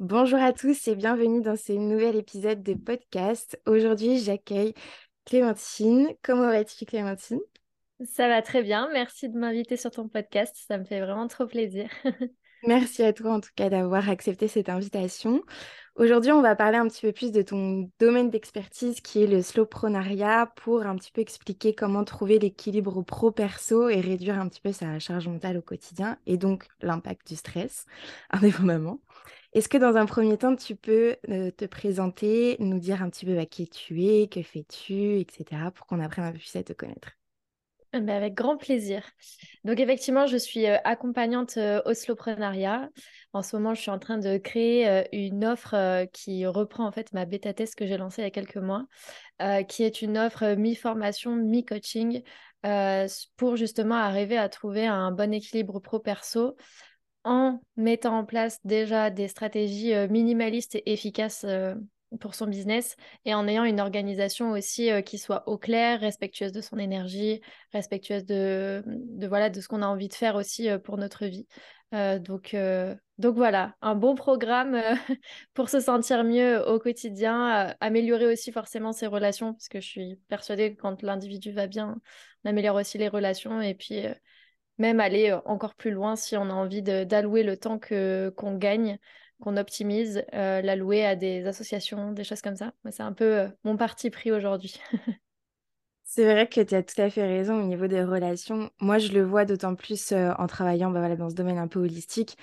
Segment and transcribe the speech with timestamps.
[0.00, 3.60] Bonjour à tous et bienvenue dans ce nouvel épisode de podcast.
[3.64, 4.74] Aujourd'hui, j'accueille
[5.24, 6.08] Clémentine.
[6.20, 7.38] Comment vas-tu, Clémentine?
[8.04, 8.90] Ça va très bien.
[8.92, 10.56] Merci de m'inviter sur ton podcast.
[10.66, 11.88] Ça me fait vraiment trop plaisir.
[12.66, 15.42] Merci à toi en tout cas d'avoir accepté cette invitation.
[15.96, 19.42] Aujourd'hui, on va parler un petit peu plus de ton domaine d'expertise qui est le
[19.42, 24.72] slowprenariat pour un petit peu expliquer comment trouver l'équilibre pro-perso et réduire un petit peu
[24.72, 27.86] sa charge mentale au quotidien et donc l'impact du stress,
[28.30, 29.00] indépendamment.
[29.52, 33.26] Est-ce que dans un premier temps, tu peux euh, te présenter, nous dire un petit
[33.26, 36.64] peu bah, qui tu es, que fais-tu, etc., pour qu'on apprenne un peu plus à
[36.64, 37.12] te connaître?
[37.94, 39.02] Avec grand plaisir.
[39.64, 42.90] Donc effectivement, je suis euh, accompagnante euh, au slowprenariat.
[43.32, 47.12] En ce moment, je suis en train de créer une offre qui reprend en fait
[47.12, 48.86] ma bêta test que j'ai lancée il y a quelques mois,
[49.66, 52.22] qui est une offre mi-formation, mi-coaching
[53.36, 56.54] pour justement arriver à trouver un bon équilibre pro-perso
[57.24, 61.74] en mettant en place déjà des stratégies euh, minimalistes et efficaces euh,
[62.20, 66.52] pour son business et en ayant une organisation aussi euh, qui soit au clair, respectueuse
[66.52, 67.40] de son énergie,
[67.72, 68.82] respectueuse de,
[69.26, 71.46] voilà de ce qu'on a envie de faire aussi pour notre vie.
[71.92, 72.56] donc,
[73.18, 74.76] donc voilà, un bon programme
[75.54, 80.16] pour se sentir mieux au quotidien, améliorer aussi forcément ses relations, parce que je suis
[80.28, 81.96] persuadée que quand l'individu va bien,
[82.44, 84.02] on améliore aussi les relations et puis
[84.78, 88.98] même aller euh, encore plus loin si on a envie d'allouer le temps qu'on gagne,
[89.40, 92.72] qu'on optimise, euh, l'allouer à des associations, des choses comme ça.
[92.90, 94.80] C'est un peu euh, mon parti pris aujourd'hui.
[96.04, 98.70] C'est vrai que tu as tout à fait raison au niveau des relations.
[98.80, 101.80] Moi, je le vois d'autant plus en travaillant bah, voilà, dans ce domaine un peu
[101.80, 102.36] holistique,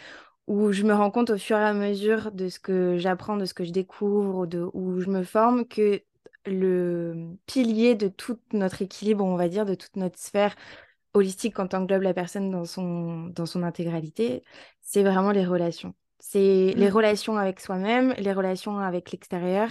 [0.48, 3.46] où je me rends compte au fur et à mesure de ce que j'apprends, de
[3.46, 6.02] ce que je découvre, de, où je me forme, que
[6.46, 10.56] le pilier de tout notre équilibre, on va dire, de toute notre sphère,
[11.14, 14.44] holistique quand on englobe la personne dans son, dans son intégralité,
[14.82, 15.94] c'est vraiment les relations.
[16.24, 16.94] C'est les mmh.
[16.94, 19.70] relations avec soi-même, les relations avec l'extérieur.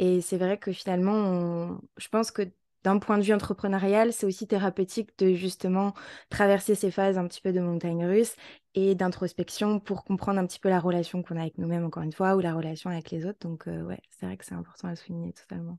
[0.00, 2.42] Et c'est vrai que finalement, je pense que
[2.82, 5.94] d'un point de vue entrepreneurial, c'est aussi thérapeutique de justement
[6.30, 8.34] traverser ces phases un petit peu de montagne russe
[8.74, 12.12] et d'introspection pour comprendre un petit peu la relation qu'on a avec nous-mêmes, encore une
[12.12, 13.38] fois, ou la relation avec les autres.
[13.40, 15.78] Donc, euh, ouais, c'est vrai que c'est important à souligner totalement.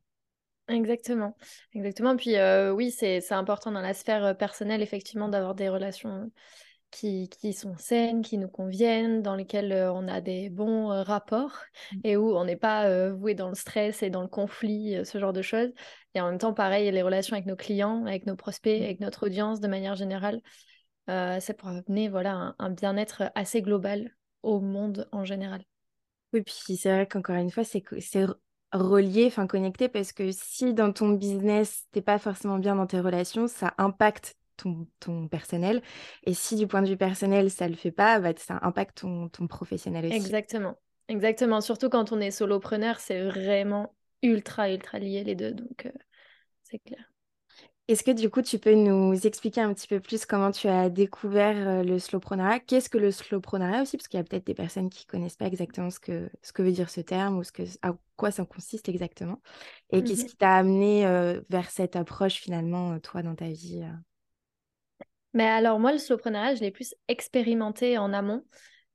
[0.70, 1.36] Exactement,
[1.74, 2.16] exactement.
[2.16, 2.38] Puis
[2.74, 6.32] oui, c'est important dans la sphère personnelle, effectivement, d'avoir des relations
[6.96, 11.58] qui, qui, sont saines, qui nous conviennent, dans lesquelles on a des bons rapports
[11.92, 12.00] mmh.
[12.04, 15.34] et où on n'est pas voué dans le stress et dans le conflit, ce genre
[15.34, 15.72] de choses.
[16.14, 18.84] Et en même temps, pareil, les relations avec nos clients, avec nos prospects, mmh.
[18.84, 20.42] avec notre audience de manière générale,
[21.08, 25.64] c'est pour amener voilà, un, un bien-être assez global au monde en général.
[26.34, 27.84] Oui, puis c'est vrai qu'encore une fois, c'est
[28.72, 33.00] relié, enfin connecté, parce que si dans ton business, t'es pas forcément bien dans tes
[33.00, 35.82] relations, ça impacte ton, ton, personnel.
[36.24, 39.30] Et si du point de vue personnel, ça le fait pas, bah, ça impacte ton,
[39.30, 40.16] ton professionnel aussi.
[40.16, 40.76] Exactement.
[41.08, 41.62] Exactement.
[41.62, 45.52] Surtout quand on est solopreneur, c'est vraiment ultra, ultra lié les deux.
[45.52, 45.92] Donc, euh,
[46.64, 47.12] c'est clair.
[47.88, 50.90] Est-ce que du coup, tu peux nous expliquer un petit peu plus comment tu as
[50.90, 53.98] découvert euh, le slowprenariat Qu'est-ce que le slowprenariat aussi?
[53.98, 56.52] Parce qu'il y a peut-être des personnes qui ne connaissent pas exactement ce que, ce
[56.52, 59.40] que veut dire ce terme ou ce que, à quoi ça consiste exactement.
[59.92, 63.84] Et qu'est-ce mmh qui t'a amené euh, vers cette approche finalement, toi, dans ta vie
[65.36, 68.44] Mais alors moi, le slowprenariat, je l'ai plus expérimenté en amont.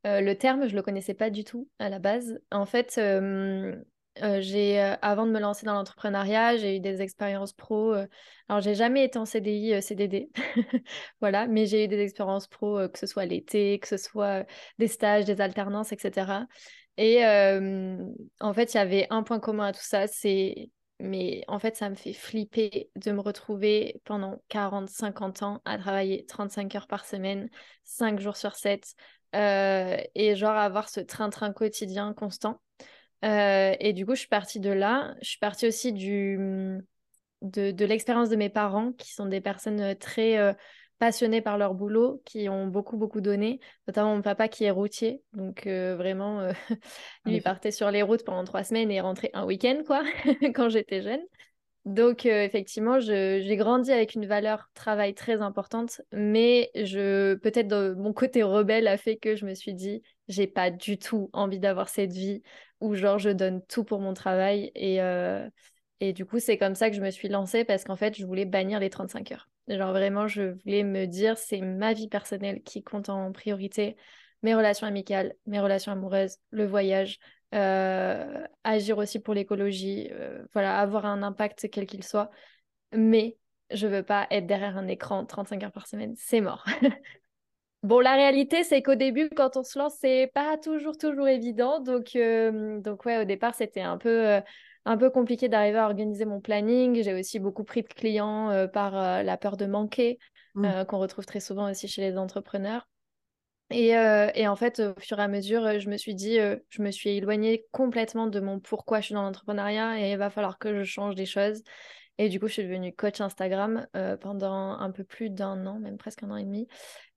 [0.05, 2.41] le terme, je ne le connaissais pas du tout à la base.
[2.51, 3.77] En fait, euh,
[4.23, 7.93] euh, avant de me lancer dans l'entrepreneuriat, j'ai eu des expériences pro.
[7.93, 8.07] Euh,
[8.49, 10.31] alors, j'ai jamais été en CDI, CDD,
[11.21, 14.47] voilà, mais j'ai eu des expériences pro, que ce soit l'été, que ce soit
[14.79, 16.47] des stages, des alternances, etc.
[16.97, 21.59] Et en fait, il y avait un point commun à tout ça, c'est, mais en
[21.59, 26.75] fait, ça me fait flipper de me retrouver pendant 40, 50 ans à travailler 35
[26.75, 27.49] heures par semaine,
[27.85, 28.95] 5 jours sur 7,
[29.35, 32.61] et genre avoir ce train-train quotidien constant.
[33.25, 35.15] Euh, et du coup, je suis partie de là.
[35.23, 36.39] Je suis partie aussi du,
[37.43, 40.57] de, de l'expérience de mes parents, qui sont des personnes euh, très
[41.01, 44.71] euh, passionnées par leur boulot, qui ont beaucoup, beaucoup donné, notamment mon papa qui est
[44.71, 45.23] routier.
[45.33, 46.47] Donc, vraiment,
[47.25, 50.03] lui, il partait sur les routes pendant trois semaines et rentrait un week-end, quoi,
[50.55, 51.21] quand j'étais jeune.
[51.87, 58.43] Donc, effectivement, j'ai grandi avec une valeur travail très importante, mais je peut-être mon côté
[58.43, 62.13] rebelle a fait que je me suis dit, j'ai pas du tout envie d'avoir cette
[62.13, 62.43] vie
[62.81, 65.01] où genre je donne tout pour mon travail et
[66.01, 68.27] et du coup c'est comme ça que je me suis lancée parce qu'en fait je
[68.27, 69.50] voulais bannir les 35 heures.
[69.69, 73.97] Genre vraiment je voulais me dire c'est ma vie personnelle qui compte en priorité,
[74.43, 77.19] mes relations amicales, mes relations amoureuses, le voyage,
[77.55, 82.31] euh, agir aussi pour l'écologie, euh, voilà, avoir un impact quel qu'il soit.
[82.93, 83.37] Mais
[83.71, 86.65] je veux pas être derrière un écran 35 heures par semaine, c'est mort.
[87.83, 91.81] Bon, la réalité, c'est qu'au début, quand on se lance, c'est pas toujours, toujours évident.
[91.81, 94.41] Donc, euh, donc ouais, au départ, c'était un peu, euh,
[94.85, 97.03] un peu compliqué d'arriver à organiser mon planning.
[97.03, 100.19] J'ai aussi beaucoup pris de clients euh, par la peur de manquer,
[100.57, 100.85] Mmh.
[100.89, 102.89] qu'on retrouve très souvent aussi chez les entrepreneurs.
[103.71, 106.39] Et, et, en fait, au fur et à mesure, je me suis dit,
[106.71, 110.29] je me suis éloignée complètement de mon pourquoi je suis dans l'entrepreneuriat et il va
[110.29, 111.63] falloir que je change des choses.
[112.19, 113.87] Et du coup, je suis devenue coach Instagram
[114.21, 116.67] pendant un peu plus d'un an, même presque un an et demi.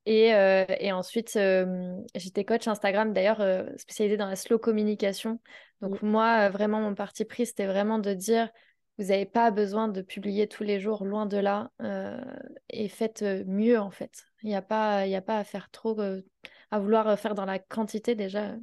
[0.05, 5.39] Et, euh, et ensuite, euh, j'étais coach Instagram, d'ailleurs, euh, spécialisée dans la slow communication.
[5.83, 8.49] Donc, moi, vraiment, mon parti pris, c'était vraiment de dire,
[8.97, 11.71] vous n'avez pas besoin de publier tous les jours, loin de là,
[12.69, 14.23] et faites mieux, en fait.
[14.43, 15.99] Il n'y a, pas, a pas à faire trop,
[16.71, 18.55] à vouloir faire dans la quantité déjà.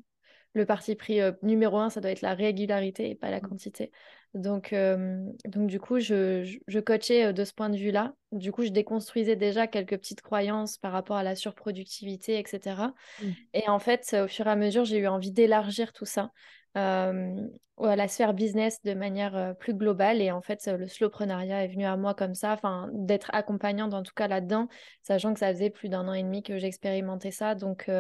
[0.55, 3.93] Le parti pris numéro un, ça doit être la régularité et pas la quantité.
[4.35, 8.15] Donc, euh, donc du coup, je, je, coachais euh, de ce point de vue-là.
[8.31, 12.93] Du coup, je déconstruisais déjà quelques petites croyances par rapport à la surproductivité, etc.
[13.21, 13.27] Mmh.
[13.55, 16.29] Et en fait, au fur et à mesure, j'ai eu envie d'élargir tout ça euh,
[16.75, 20.21] à la sphère business de manière plus globale.
[20.21, 24.03] Et en fait, le slowprenariat est venu à moi comme ça, enfin, d'être accompagnante en
[24.03, 24.69] tout cas là-dedans,
[25.03, 27.55] sachant que ça faisait plus d'un an et demi que j'expérimentais ça.
[27.55, 27.91] Donc,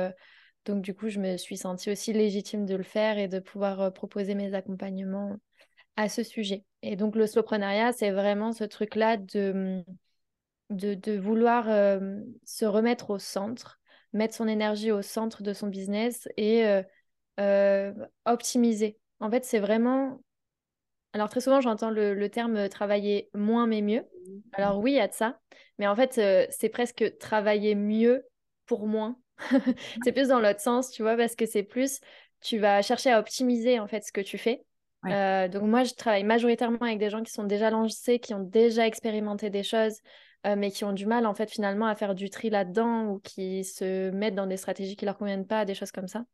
[0.67, 3.93] donc, du coup, je me suis sentie aussi légitime de le faire et de pouvoir
[3.93, 5.37] proposer mes accompagnements
[5.97, 6.65] à ce sujet.
[6.83, 9.85] Et donc, le slowprenariat, c'est vraiment ce truc-là de,
[10.71, 13.81] de, vouloir euh, se remettre au centre,
[14.13, 16.83] mettre son énergie au centre de son business et euh,
[17.41, 17.93] euh,
[18.25, 18.99] optimiser.
[19.21, 20.21] En fait, c'est vraiment...
[21.13, 24.05] Alors, très souvent, j'entends le, terme travailler moins mais mieux.
[24.53, 25.41] Alors, oui, il y a de ça.
[25.79, 26.15] Mais en fait,
[26.51, 28.25] c'est presque travailler mieux
[28.67, 29.19] pour moins.
[30.05, 32.01] c'est plus dans l'autre sens, tu vois, parce que c'est plus,
[32.41, 34.65] tu vas chercher à optimiser en fait ce que tu fais
[35.07, 38.43] euh, donc moi, je travaille majoritairement avec des gens qui sont déjà lancés, qui ont
[38.43, 39.99] déjà expérimenté des choses,
[40.47, 43.19] euh, mais qui ont du mal en fait finalement à faire du tri là-dedans ou
[43.21, 46.25] qui se mettent dans des stratégies qui leur conviennent pas, des choses comme ça.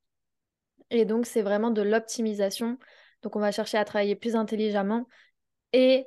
[0.91, 2.79] Et donc c'est vraiment de l'optimisation.
[3.23, 5.07] Donc on va chercher à travailler plus intelligemment
[5.73, 6.07] et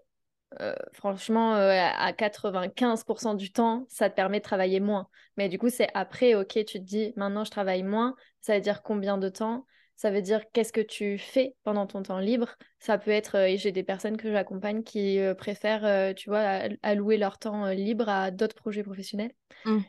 [0.62, 5.08] euh, franchement, à 95% du temps, ça te permet de travailler moins.
[5.38, 8.62] Mais du coup, c'est après, ok, tu te dis, maintenant je travaille moins, ça veut
[8.62, 9.66] dire combien de temps?
[10.00, 12.56] Ça veut dire qu'est-ce que tu fais pendant ton temps libre.
[12.80, 16.30] Ça peut être, euh, et j'ai des personnes que j'accompagne qui euh, préfèrent, euh, tu
[16.30, 19.34] vois, allouer leur temps libre à d'autres projets professionnels,
[19.66, 19.80] mmh.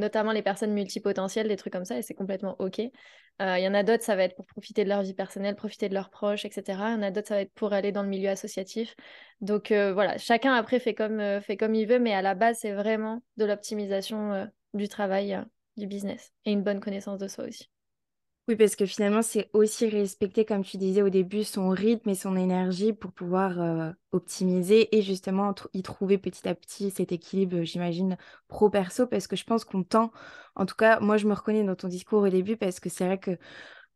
[0.00, 2.80] notamment les personnes multipotentielles, des trucs comme ça, et c'est complètement OK.
[2.80, 2.90] Il
[3.38, 5.94] y en a d'autres, ça va être pour profiter de leur vie personnelle, profiter de
[5.94, 6.62] leurs proches, etc.
[6.88, 8.96] Il y en a d'autres, ça va être pour aller dans le milieu associatif.
[9.40, 12.72] Donc voilà, chacun après fait comme, fait comme il veut, mais à la base, c'est
[12.72, 15.40] vraiment de l'optimisation du travail,
[15.76, 17.70] du business, et une bonne connaissance de soi aussi.
[18.50, 22.16] Oui, parce que finalement, c'est aussi respecter, comme tu disais au début, son rythme et
[22.16, 27.62] son énergie pour pouvoir euh, optimiser et justement y trouver petit à petit cet équilibre,
[27.62, 28.16] j'imagine,
[28.48, 30.10] pro-perso, parce que je pense qu'on tend,
[30.56, 33.06] en tout cas, moi, je me reconnais dans ton discours au début, parce que c'est
[33.06, 33.38] vrai que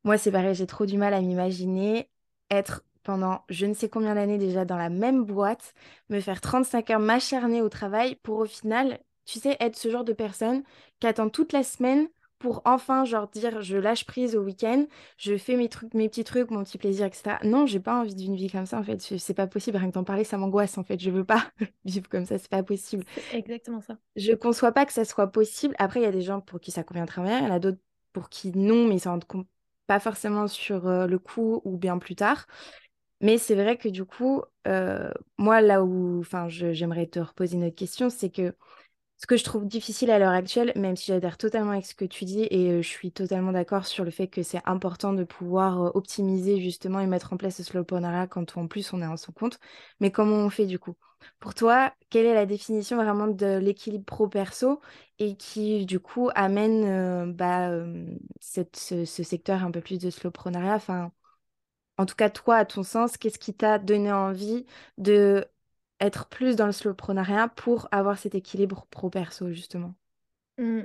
[0.04, 2.10] moi, c'est pareil, j'ai trop du mal à m'imaginer
[2.50, 5.74] être pendant je ne sais combien d'années déjà dans la même boîte,
[6.10, 10.04] me faire 35 heures, m'acharner au travail pour au final, tu sais, être ce genre
[10.04, 10.62] de personne
[11.00, 12.08] qui attend toute la semaine
[12.44, 14.84] pour enfin genre dire je lâche prise au week-end,
[15.16, 17.38] je fais mes trucs, mes petits trucs, mon petit plaisir, etc.
[17.42, 19.00] Non, j'ai pas envie d'une vie comme ça en fait.
[19.00, 19.78] C'est pas possible.
[19.78, 21.00] Rien que d'en parler, ça m'angoisse en fait.
[21.00, 21.50] Je veux pas
[21.86, 23.02] vivre comme ça, c'est pas possible.
[23.30, 23.96] exactement ça.
[24.16, 25.74] Je conçois pas que ça soit possible.
[25.78, 27.54] Après, il y a des gens pour qui ça convient très bien, il y en
[27.54, 27.80] a d'autres
[28.12, 29.48] pour qui non, mais ils s'en rendent compte
[29.86, 32.46] pas forcément sur euh, le coup ou bien plus tard.
[33.20, 37.64] Mais c'est vrai que du coup, euh, moi là où, enfin, j'aimerais te reposer une
[37.64, 38.54] autre question, c'est que
[39.16, 42.04] ce que je trouve difficile à l'heure actuelle, même si j'adhère totalement avec ce que
[42.04, 45.24] tu dis et euh, je suis totalement d'accord sur le fait que c'est important de
[45.24, 49.06] pouvoir euh, optimiser justement et mettre en place ce slowprenariat quand en plus on est
[49.06, 49.58] en son compte.
[50.00, 50.96] Mais comment on fait du coup?
[51.40, 54.80] Pour toi, quelle est la définition vraiment de l'équilibre pro-perso
[55.18, 57.70] et qui du coup amène euh, bah,
[58.40, 60.74] ce, secteur un peu plus de slowprenariat?
[60.74, 61.12] Enfin,
[61.98, 64.66] en tout cas, toi, à ton sens, qu'est-ce qui t'a donné envie
[64.98, 65.46] de
[66.06, 69.94] être plus dans le slowprenariat pour avoir cet équilibre pro-perso, justement
[70.58, 70.82] mmh.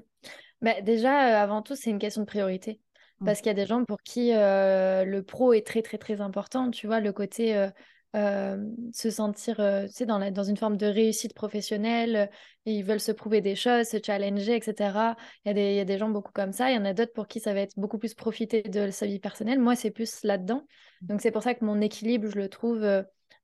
[0.61, 2.81] bah, Déjà, euh, avant tout, c'est une question de priorité.
[3.19, 3.25] Mmh.
[3.25, 6.21] Parce qu'il y a des gens pour qui euh, le pro est très, très, très
[6.21, 6.71] important.
[6.71, 7.69] Tu vois, le côté
[8.15, 8.57] euh,
[8.93, 12.29] se sentir tu sais, dans, dans une forme de réussite professionnelle,
[12.65, 15.15] ils veulent se prouver des choses, se challenger, etc.
[15.43, 16.71] Il y, a des, il y a des gens beaucoup comme ça.
[16.71, 19.05] Il y en a d'autres pour qui ça va être beaucoup plus profiter de sa
[19.05, 19.59] vie personnelle.
[19.59, 20.65] Moi, c'est plus là-dedans.
[21.01, 21.07] Mmh.
[21.07, 22.87] Donc, c'est pour ça que mon équilibre, je le trouve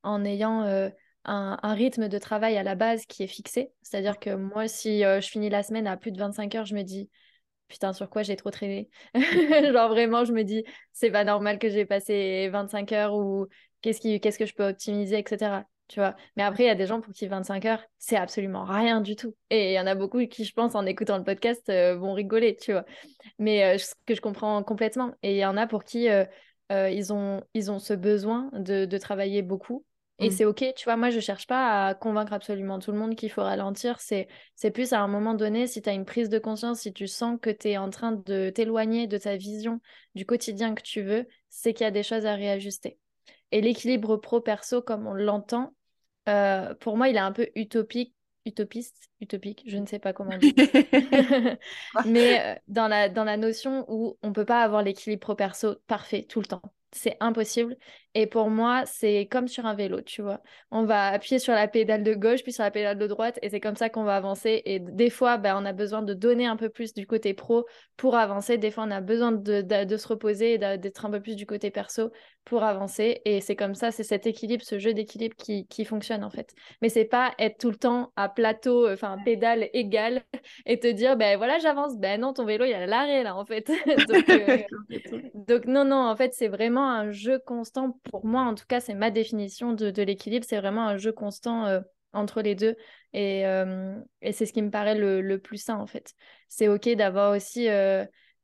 [0.02, 0.90] en ayant
[1.26, 3.72] un, rythme de travail à la base qui est fixé.
[3.82, 6.74] C'est-à-dire que moi, si euh, je finis la semaine à plus de 25 heures, je
[6.74, 7.10] me dis,
[7.68, 8.88] putain, sur quoi j'ai trop traîné?
[9.14, 13.46] Genre vraiment, je me dis, c'est pas normal que j'ai passé 25 heures ou
[13.82, 15.64] qu'est-ce, qui, qu'est-ce que je peux optimiser, etc.
[15.88, 16.14] tu vois?
[16.36, 19.16] Mais après, il y a des gens pour qui 25 heures, c'est absolument rien du
[19.16, 19.34] tout.
[19.50, 22.12] Et il y en a beaucoup qui, je pense, en écoutant le podcast, euh, vont
[22.12, 22.84] rigoler, tu vois?
[23.38, 25.12] Mais euh, ce que je comprends complètement.
[25.22, 26.08] Et il y en a pour qui
[26.70, 29.84] ils, ont, ils ont ce besoin de, travailler beaucoup.
[30.18, 30.32] Et mm.
[30.32, 33.30] c'est OK, tu vois, moi, je cherche pas à convaincre absolument tout le monde qu'il
[33.30, 34.00] faut ralentir.
[34.00, 36.92] C'est, c'est plus à un moment donné, si tu as une prise de conscience, si
[36.92, 39.80] tu sens que tu es en train de t'éloigner de ta vision
[40.14, 42.98] du quotidien que tu veux, c'est qu'il y a des choses à réajuster.
[43.52, 45.74] Et l'équilibre pro-perso, comme on l'entend,
[46.28, 48.14] euh, pour moi, il est un peu utopique,
[48.46, 50.52] utopiste, utopique, je ne sais pas comment dire.
[52.06, 55.76] Mais euh, dans, la, dans la notion où on ne peut pas avoir l'équilibre pro-perso
[55.86, 56.62] parfait tout le temps
[56.96, 57.76] c'est impossible.
[58.18, 60.40] Et pour moi, c'est comme sur un vélo, tu vois.
[60.70, 63.50] On va appuyer sur la pédale de gauche, puis sur la pédale de droite, et
[63.50, 64.62] c'est comme ça qu'on va avancer.
[64.64, 67.66] Et des fois, ben, on a besoin de donner un peu plus du côté pro
[67.98, 68.56] pour avancer.
[68.56, 71.44] Des fois, on a besoin de, de, se reposer et d'être un peu plus du
[71.44, 72.10] côté perso
[72.46, 73.20] pour avancer.
[73.26, 76.54] Et c'est comme ça, c'est cet équilibre, ce jeu d'équilibre qui, qui, fonctionne en fait.
[76.80, 80.22] Mais c'est pas être tout le temps à plateau, enfin pédale égale,
[80.64, 81.98] et te dire, ben voilà, j'avance.
[81.98, 83.66] Ben non, ton vélo, il y a l'arrêt là en fait.
[84.08, 84.58] donc, euh,
[85.34, 87.98] donc non, non, en fait, c'est vraiment un jeu constant.
[88.10, 90.46] Pour moi, en tout cas, c'est ma définition de, l'équilibre.
[90.48, 91.80] C'est vraiment un jeu constant euh,
[92.12, 92.76] entre les deux.
[93.12, 96.14] Et, euh, et c'est ce qui me paraît le, plus sain, en fait.
[96.48, 97.68] C'est OK d'avoir aussi...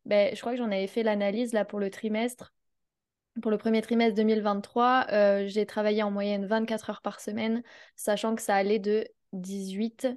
[0.05, 2.53] Ben, je crois que j'en avais fait l'analyse là pour le trimestre.
[3.41, 7.63] Pour le premier trimestre 2023, euh, j'ai travaillé en moyenne 24 heures par semaine,
[7.97, 10.09] sachant que ça allait de 18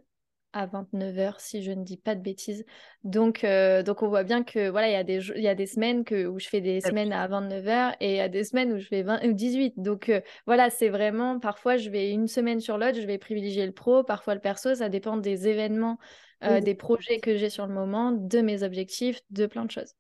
[0.55, 2.65] à 29 heures, si je ne dis pas de bêtises.
[3.03, 5.53] Donc, euh, donc on voit bien que voilà, il y a des, il y a
[5.53, 8.29] des semaines que, où je fais des semaines à 29 heures et il y a
[8.29, 9.73] des semaines où je fais 20, ou 18.
[9.77, 13.65] Donc euh, voilà, c'est vraiment, parfois je vais une semaine sur l'autre, je vais privilégier
[13.65, 15.99] le pro, parfois le perso, ça dépend des événements,
[16.41, 19.93] des projets que j'ai sur le moment, de mes objectifs, de plein de choses.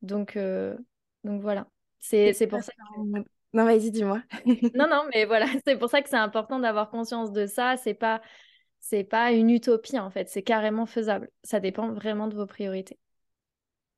[0.00, 0.38] Donc,
[1.24, 1.66] donc voilà.
[1.98, 3.20] C'est pour ça que...
[3.54, 4.22] Non, vas-y, dis-moi.
[4.74, 7.76] non, non, mais voilà, c'est pour ça que c'est important d'avoir conscience de ça.
[7.76, 8.20] C'est pas,
[8.88, 11.30] c'est pas une utopie en fait, c'est carrément faisable.
[11.44, 12.98] Ça dépend vraiment de vos priorités.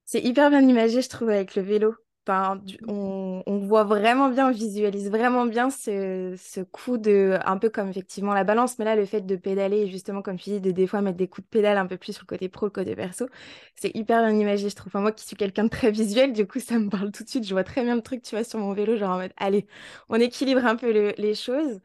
[0.04, 1.94] C'est hyper bien imagé, je trouve, avec le vélo.
[2.26, 7.70] Enfin, on, voit vraiment bien, on visualise vraiment bien ce, ce, coup de, un peu
[7.70, 10.70] comme effectivement la balance, mais là, le fait de pédaler, justement, comme tu dis, de
[10.70, 12.70] des fois mettre des coups de pédale un peu plus sur le côté pro, le
[12.70, 13.26] côté perso,
[13.76, 14.88] c'est hyper bien imagé, je trouve.
[14.88, 17.28] Enfin, moi qui suis quelqu'un de très visuel, du coup, ça me parle tout de
[17.28, 17.44] suite.
[17.46, 19.66] Je vois très bien le truc, tu vois, sur mon vélo, genre en mode, allez,
[20.08, 21.80] on équilibre un peu les choses.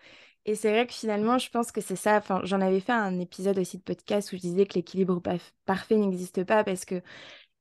[0.46, 2.18] Et c'est vrai que finalement, je pense que c'est ça.
[2.18, 5.22] Enfin, j'en avais fait un épisode aussi de podcast où je disais que l'équilibre
[5.66, 7.02] parfait n'existe pas parce que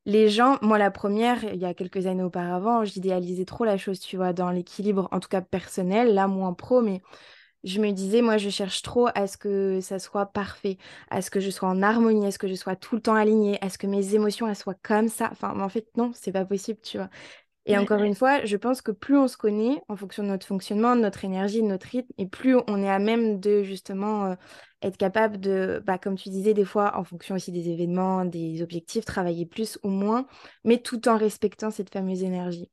[0.06, 4.00] les gens, moi la première, il y a quelques années auparavant, j'idéalisais trop la chose,
[4.00, 7.02] tu vois, dans l'équilibre, en tout cas personnel, là moins pro, mais
[7.64, 10.78] je me disais, moi je cherche trop à ce que ça soit parfait,
[11.10, 13.14] à ce que je sois en harmonie, à ce que je sois tout le temps
[13.16, 15.30] alignée, à ce que mes émotions elles soient comme ça.
[15.32, 17.10] Enfin, en fait, non, c'est pas possible, tu vois.
[17.66, 20.46] Et encore une fois, je pense que plus on se connaît en fonction de notre
[20.46, 24.26] fonctionnement, de notre énergie, de notre rythme, et plus on est à même de justement
[24.26, 24.34] euh,
[24.82, 28.62] être capable de, bah, comme tu disais, des fois, en fonction aussi des événements, des
[28.62, 30.26] objectifs, travailler plus ou moins,
[30.64, 32.70] mais tout en respectant cette fameuse énergie.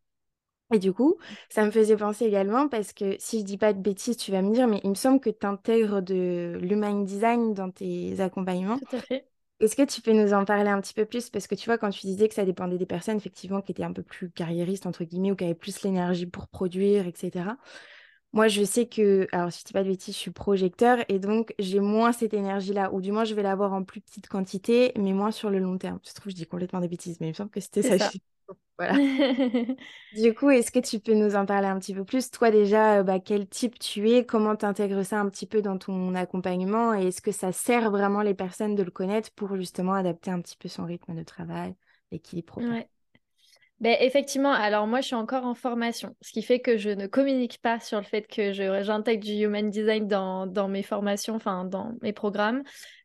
[0.73, 1.17] Et du coup,
[1.49, 4.41] ça me faisait penser également, parce que si je dis pas de bêtises, tu vas
[4.41, 8.79] me dire, mais il me semble que tu intègres de l'human design dans tes accompagnements.
[8.79, 9.30] Tout à fait.
[9.61, 11.29] Est-ce que tu peux nous en parler un petit peu plus?
[11.29, 13.83] Parce que tu vois, quand tu disais que ça dépendait des personnes, effectivement, qui étaient
[13.83, 17.57] un peu plus carriéristes, entre guillemets, ou qui avaient plus l'énergie pour produire, etc.
[18.33, 21.19] Moi, je sais que, alors si je dis pas de bêtises, je suis projecteur et
[21.19, 24.93] donc j'ai moins cette énergie-là, ou du moins je vais l'avoir en plus petite quantité,
[24.97, 25.99] mais moins sur le long terme.
[26.07, 28.13] Je trouve, je dis complètement des bêtises, mais il me semble que c'était ça.
[28.77, 28.93] Voilà.
[30.11, 32.31] du coup, est-ce que tu peux nous en parler un petit peu plus?
[32.31, 34.25] Toi déjà, euh, bah, quel type tu es?
[34.25, 36.93] Comment tu intègres ça un petit peu dans ton accompagnement?
[36.95, 40.41] Et est-ce que ça sert vraiment les personnes de le connaître pour justement adapter un
[40.41, 41.75] petit peu son rythme de travail,
[42.11, 42.89] l'équilibre ouais.
[43.81, 47.07] Ben, effectivement, alors moi je suis encore en formation, ce qui fait que je ne
[47.07, 51.93] communique pas sur le fait que j'intègre du human design dans, mes formations, enfin dans
[52.03, 52.61] mes programmes.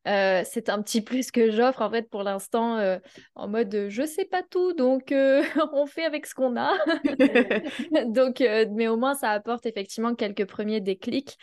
[0.06, 2.98] Euh, c'est un petit plus que j'offre en fait pour l'instant euh,
[3.34, 5.42] en mode je sais pas tout, donc euh,
[5.72, 6.74] on fait avec ce qu'on a.
[8.08, 8.40] donc,
[8.72, 11.38] mais au moins ça apporte effectivement quelques premiers déclics.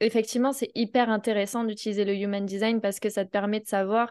[0.00, 4.10] effectivement, c'est hyper intéressant d'utiliser le human design parce que ça te permet de savoir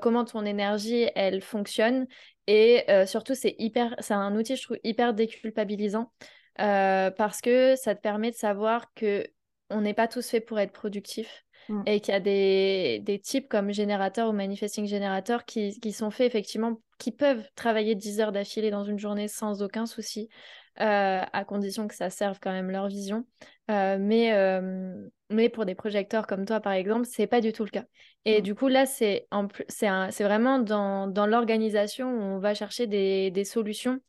[0.00, 2.06] comment ton énergie elle fonctionne
[2.46, 6.12] et euh, surtout, c'est hyper, c'est un outil, je trouve, hyper déculpabilisant
[6.60, 9.26] euh, parce que ça te permet de savoir que
[9.70, 11.82] on n'est pas tous faits pour être productifs mm.
[11.86, 16.10] et qu'il y a des, des, types comme générateurs ou manifesting générateurs qui, qui, sont
[16.10, 20.28] faits effectivement, qui peuvent travailler 10 heures d'affilée dans une journée sans aucun souci.
[20.80, 23.26] Euh, à condition que ça serve quand même leur vision.
[23.68, 24.60] mais,
[25.28, 27.84] mais pour des projecteurs comme toi, par exemple, c'est pas du tout le cas.
[28.24, 28.42] Et mmh.
[28.42, 29.26] du coup, là, c'est
[30.20, 34.00] vraiment dans, dans l'organisation où on va chercher des, des solutions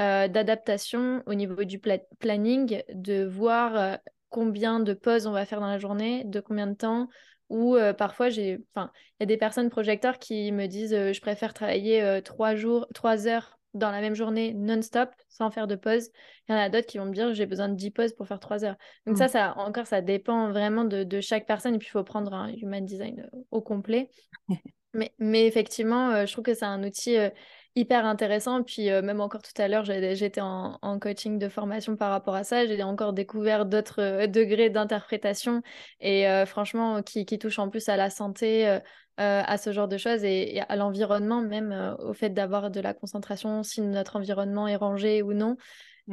[0.00, 1.80] euh, d'adaptation au niveau du
[2.18, 3.96] planning, de voir euh,
[4.28, 7.08] combien de pauses on va faire dans la journée, de combien de temps.
[7.48, 11.52] Ou parfois, j'ai, enfin, il y a des personnes projecteurs qui me disent je préfère
[11.52, 16.10] travailler trois jours, trois heures dans la même journée non-stop, sans faire de pause.
[16.48, 18.26] Il y en a d'autres qui vont me dire j'ai besoin de 10 pauses pour
[18.26, 18.76] faire 3 heures.
[19.06, 19.28] Donc ça, mmh.
[19.28, 21.74] ça, encore, ça dépend vraiment de, chaque personne.
[21.74, 24.10] Et puis, il faut prendre un human design euh, au complet.
[24.94, 27.30] mais, mais effectivement, euh, je trouve que c'est un outil euh,
[27.76, 28.64] hyper intéressant.
[28.64, 32.42] Puis même encore tout à l'heure, j'étais en, en, coaching de formation par rapport à
[32.42, 32.66] ça.
[32.66, 35.62] J'ai encore découvert d'autres degrés d'interprétation
[36.00, 38.80] et franchement, qui, qui touchent en plus à la santé,
[39.20, 42.80] euh, à ce genre de choses et, à l'environnement, même euh, au fait d'avoir de
[42.80, 45.58] la concentration, si notre environnement est rangé ou non.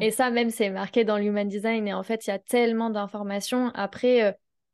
[0.01, 1.87] Et ça, même, c'est marqué dans l'human design.
[1.87, 3.71] Et en fait, il y a tellement d'informations.
[3.75, 4.31] Après, euh,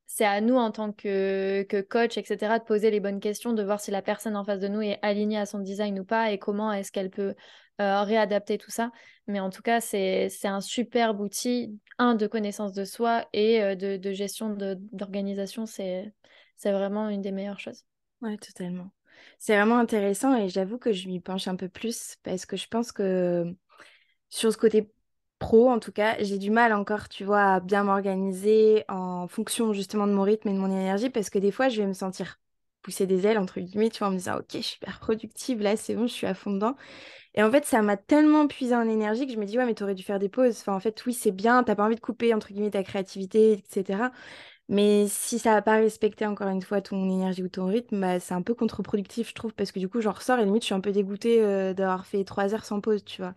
[0.07, 3.61] c'est à nous, en tant que, que, coach, etc., de poser les bonnes questions, de
[3.61, 6.31] voir si la personne en face de nous est alignée à son design ou pas
[6.31, 7.35] et comment est-ce qu'elle peut
[7.77, 8.91] réadapter tout ça.
[9.27, 13.97] Mais en tout cas, c'est un superbe outil, un, de connaissance de soi et de,
[13.97, 14.49] de gestion
[14.91, 15.65] d'organisation.
[15.67, 16.11] C'est
[16.65, 17.85] vraiment une des meilleures choses.
[18.23, 18.89] Ouais, totalement.
[19.39, 22.67] C'est vraiment intéressant et j'avoue que je m'y penche un peu plus parce que je
[22.67, 23.53] pense que
[24.29, 24.91] sur ce côté
[25.39, 29.73] pro, en tout cas, j'ai du mal encore, tu vois, à bien m'organiser en fonction
[29.73, 31.93] justement de mon rythme et de mon énergie parce que des fois, je vais me
[31.93, 32.39] sentir
[32.83, 35.61] pousser des ailes, entre guillemets, tu vois, en me disant, ok, je suis hyper productive,
[35.61, 36.75] là, c'est bon, je suis à fond dedans.
[37.35, 39.73] Et en fait, ça m'a tellement puisé en énergie que je me dis, ouais, mais
[39.75, 40.59] t'aurais dû faire des pauses.
[40.61, 43.53] Enfin, en fait, oui, c'est bien, t'as pas envie de couper, entre guillemets, ta créativité,
[43.53, 44.11] etc.
[44.69, 48.19] Mais si ça n'a pas respecté encore une fois ton énergie ou ton rythme, bah,
[48.19, 50.67] c'est un peu contre-productif, je trouve, parce que du coup, j'en ressors et limite, je
[50.67, 53.35] suis un peu dégoûtée euh, d'avoir fait trois heures sans pause, tu vois.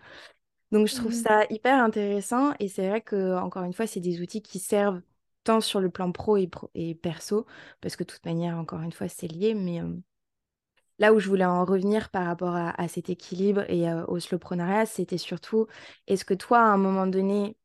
[0.73, 4.01] Donc, je trouve mmh ça hyper intéressant et c'est vrai que, encore une fois, c'est
[4.01, 5.03] des outils qui servent
[5.45, 7.47] tant sur le plan pro et, et perso,
[7.81, 9.97] parce que de toute manière, encore une fois, c'est lié, mais euh,
[10.99, 14.87] là où je voulais en revenir par rapport à, cet équilibre et euh, au slowprenariat,
[14.87, 15.67] c'était surtout,
[16.07, 17.57] est-ce que toi, à un moment donné,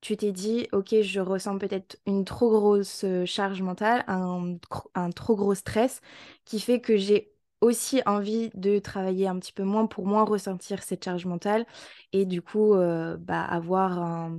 [0.00, 4.56] tu t'es dit, ok, je ressens peut-être une trop grosse euh, charge mentale, un,
[4.94, 6.00] un, trop gros stress,
[6.44, 10.82] qui fait que j'ai aussi envie de travailler un petit peu moins pour moins ressentir
[10.82, 11.66] cette charge mentale
[12.12, 14.38] et du coup euh, bah, avoir un,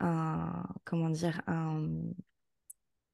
[0.00, 1.88] un, comment dire, un...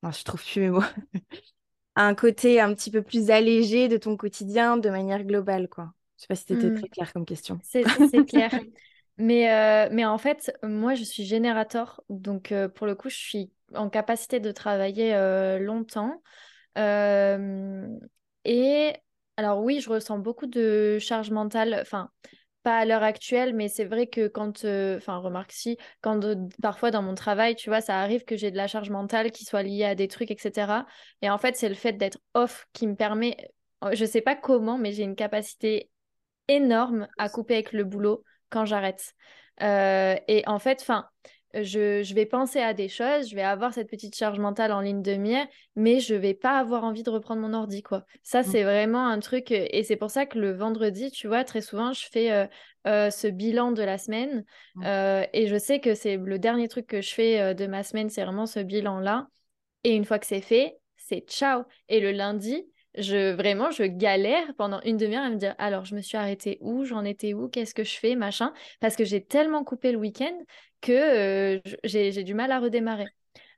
[0.02, 0.82] Non, je trouve plus mes mots.
[1.96, 5.92] un côté un petit peu plus allégé de ton quotidien de manière globale, quoi.
[6.16, 6.78] Je sais pas si c'était mmh.
[6.78, 7.58] très clair comme question.
[7.62, 7.84] C'est
[8.26, 8.50] clair.
[9.16, 12.02] Mais, euh, mais en fait, moi, je suis générateur.
[12.08, 16.22] Donc, euh, pour le coup, je suis en capacité de travailler euh, longtemps.
[18.44, 18.92] et
[19.36, 21.78] alors, oui, je ressens beaucoup de charge mentale.
[21.80, 22.10] Enfin,
[22.62, 26.20] pas à l'heure actuelle, mais c'est vrai que quand, enfin, remarque si, quand
[26.62, 29.44] parfois dans mon travail, tu vois, ça arrive que j'ai de la charge mentale qui
[29.44, 30.86] soit liée à des trucs, etc.
[31.22, 33.36] Et en fait, c'est le fait d'être off qui me permet,
[33.92, 35.90] je sais pas comment, mais j'ai une capacité
[36.48, 38.24] énorme à couper avec le boulot
[38.54, 39.14] quand j'arrête.
[39.62, 41.06] Euh, et en fait, enfin,
[41.54, 44.80] je, je, vais penser à des choses, je vais avoir cette petite charge mentale en
[44.80, 48.04] ligne de mire, mais je vais pas avoir envie de reprendre mon ordi, quoi.
[48.22, 48.44] Ça, mmh.
[48.44, 51.92] c'est vraiment un truc, et c'est pour ça que le vendredi, tu vois, très souvent,
[51.92, 52.46] je fais euh,
[52.86, 54.44] euh, ce bilan de la semaine,
[54.76, 54.84] mmh.
[55.32, 58.24] et je sais que c'est le dernier truc que je fais de ma semaine, c'est
[58.24, 59.28] vraiment ce bilan-là.
[59.84, 61.64] Et une fois que c'est fait, c'est ciao.
[61.88, 62.64] Et le lundi,
[62.96, 66.58] je vraiment je galère pendant une demi-heure à me dire alors je me suis arrêtée
[66.60, 66.84] où?
[66.84, 67.48] J'en étais où?
[67.48, 68.14] Qu'est-ce que je fais?
[68.14, 68.52] Machin.
[68.80, 70.36] Parce que j'ai tellement coupé le week-end
[70.80, 73.06] que euh, j'ai du mal à redémarrer.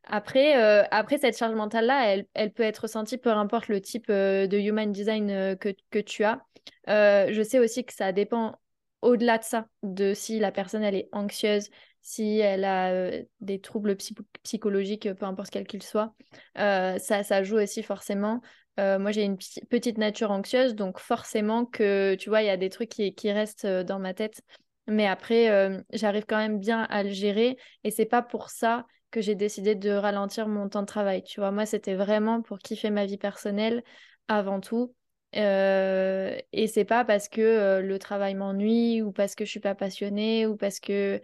[0.05, 3.81] Après euh, après cette charge mentale là elle, elle, peut être ressentie peu importe le
[3.81, 6.41] type euh, de human design que, que, tu as.
[6.87, 8.55] Je sais aussi que ça dépend
[9.03, 11.69] au-delà de ça de si la personne elle est anxieuse
[12.01, 13.97] si elle a des troubles
[14.45, 16.15] psychologiques, peu importe quels qu'ils soient.
[16.55, 18.41] ça, ça joue aussi forcément.
[18.79, 22.57] Euh, moi, j'ai une petite nature anxieuse, donc forcément que, tu vois, il y a
[22.57, 24.43] des trucs qui, qui restent euh, dans ma tête.
[24.87, 27.57] Mais après, euh, j'arrive quand même bien à le gérer.
[27.85, 31.23] Et c'est pas pour ça que j'ai décidé de ralentir mon temps de travail.
[31.23, 33.83] Tu vois, moi, c'était vraiment pour kiffer ma vie personnelle
[34.29, 34.95] avant tout.
[35.33, 40.47] et c'est pas parce que le travail m'ennuie ou parce que je suis pas passionnée
[40.47, 41.21] ou parce que,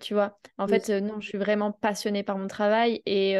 [0.00, 3.36] tu vois, en fait, non, je suis vraiment passionnée par mon travail et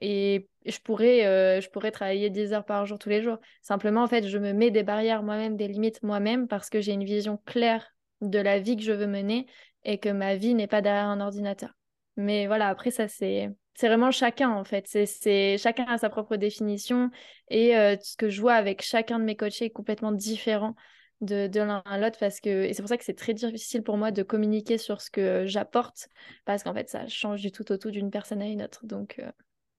[0.00, 3.38] et je pourrais, euh, je pourrais travailler 10 heures par jour tous les jours.
[3.62, 6.92] Simplement, en fait, je me mets des barrières moi-même, des limites moi-même, parce que j'ai
[6.92, 9.46] une vision claire de la vie que je veux mener
[9.84, 11.70] et que ma vie n'est pas derrière un ordinateur.
[12.16, 14.86] Mais voilà, après, ça, c'est, c'est vraiment chacun, en fait.
[14.86, 17.10] C'est, chacun a sa propre définition.
[17.48, 20.74] Et euh, ce que je vois avec chacun de mes coachés est complètement différent
[21.20, 23.82] de, de l'un à l'autre parce que et c'est pour ça que c'est très difficile
[23.82, 26.08] pour moi de communiquer sur ce que j'apporte
[26.46, 29.18] parce qu'en fait ça change du tout au tout d'une personne à une autre donc
[29.18, 29.30] euh,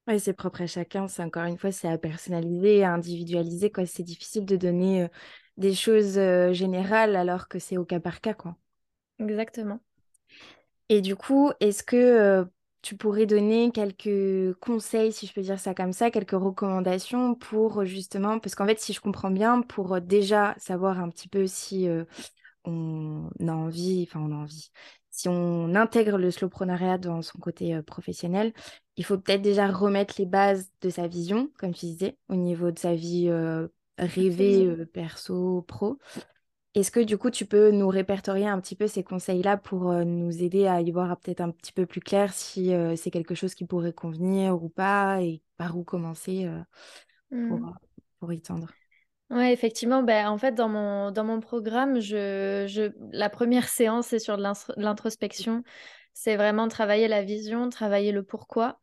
[0.08, 1.08] oui, c'est propre à chacun.
[1.08, 3.72] C'est encore une fois, c'est à personnaliser, à individualiser.
[3.72, 3.86] Quoi.
[3.86, 5.08] C'est difficile de donner
[5.58, 6.16] des choses
[6.54, 8.34] générales alors que c'est au cas par cas.
[8.34, 8.56] Quoi.
[9.20, 9.80] Exactement.
[10.90, 12.46] Et du coup, est-ce que
[12.82, 17.86] tu pourrais donner quelques conseils, si je peux dire ça comme ça, quelques recommandations pour
[17.86, 21.88] justement, parce qu'en fait, si je comprends bien, pour déjà savoir un petit peu si
[22.66, 24.72] on a envie, enfin on a envie,
[25.22, 28.54] si on intègre le slowprenariat dans son côté euh, professionnel,
[28.98, 32.72] il faut peut-être déjà remettre les bases de sa vision, comme tu disais, au niveau
[32.72, 33.68] de sa vie euh,
[34.00, 36.00] rêvée, euh, perso, pro.
[36.74, 40.42] Est-ce que du coup, tu peux nous répertorier un petit peu ces conseils-là pour nous
[40.42, 43.66] aider à y voir peut-être un petit peu plus clair si c'est quelque chose qui
[43.66, 46.50] pourrait convenir ou pas et par où commencer
[47.30, 47.74] pour, mmh.
[48.22, 48.70] pour y tendre?
[49.32, 54.08] Ouais, effectivement, ben, en fait, dans mon, dans mon programme, je, je, la première séance,
[54.08, 55.64] c'est sur l'introspection.
[56.14, 58.78] C'est vraiment travailler la vision, travailler le pourquoi.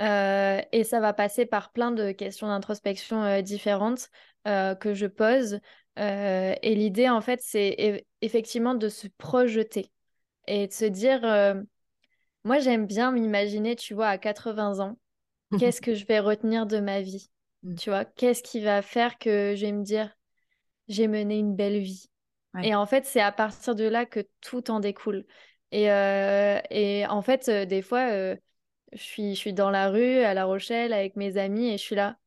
[0.00, 4.08] Euh, et ça va passer par plein de questions d'introspection euh, différentes
[4.48, 5.60] euh, que je pose.
[5.96, 9.92] et l'idée, en fait, c'est effectivement de se projeter
[10.48, 11.22] et de se dire,
[12.44, 14.96] moi, j'aime bien m'imaginer, tu vois, à 80 ans,
[15.56, 17.30] qu'est-ce que je vais retenir de ma vie?
[17.78, 20.10] Tu vois, qu'est-ce qui va faire que je vais me dire,
[20.88, 22.10] j'ai mené une belle vie?
[22.62, 25.24] Et en fait, c'est à partir de là que tout en découle.
[25.70, 28.36] Et, euh, et en fait, euh, des fois, euh,
[28.92, 31.82] je, suis, je suis dans la rue à La Rochelle avec mes amis et je
[31.82, 32.18] suis là,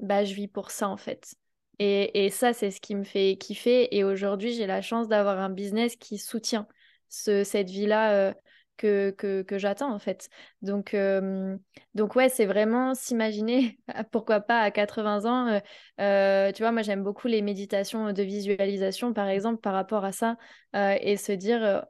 [0.00, 1.34] bah, je vis pour ça en fait.
[1.78, 3.94] Et, et ça, c'est ce qui me fait kiffer.
[3.96, 6.68] Et aujourd'hui, j'ai la chance d'avoir un business qui soutient
[7.08, 8.34] ce, cette vie-là
[8.76, 10.28] que, que, que j'attends en fait.
[10.62, 11.56] Donc, euh,
[11.94, 13.78] donc ouais, c'est vraiment s'imaginer,
[14.12, 15.48] pourquoi pas à 80 ans.
[15.48, 15.60] Euh,
[16.00, 20.12] euh, tu vois, moi j'aime beaucoup les méditations de visualisation par exemple par rapport à
[20.12, 20.36] ça
[20.74, 21.84] et se dire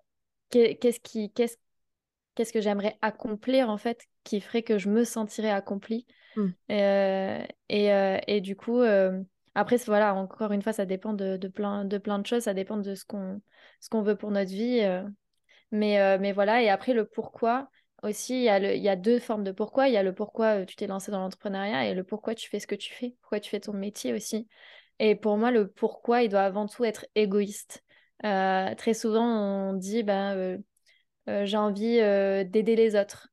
[0.50, 1.56] qu'est-ce qui, qu'est-ce,
[2.34, 6.06] qu'est-ce que j'aimerais accomplir en fait qui ferait que je me sentirais accomplie.
[6.36, 6.48] Mmh.
[7.68, 7.90] Et,
[8.26, 8.82] et, du coup,
[9.54, 12.54] après, voilà, encore une fois, ça dépend de, de, plein, de plein de choses, ça
[12.54, 13.40] dépend de ce qu'on,
[13.80, 14.82] ce qu'on veut pour notre vie.
[15.72, 17.68] Mais, euh, mais voilà, et après, le pourquoi
[18.02, 19.88] aussi, il y, a il y a deux formes de pourquoi.
[19.88, 22.48] Il y a le pourquoi euh, tu t'es lancé dans l'entrepreneuriat et le pourquoi tu
[22.48, 24.48] fais ce que tu fais, pourquoi tu fais ton métier aussi.
[24.98, 27.84] Et pour moi, le pourquoi, il doit avant tout être égoïste.
[28.24, 29.24] Euh, très souvent,
[29.70, 30.62] on dit, ben,
[31.26, 33.28] j'ai envie d'aider les autres.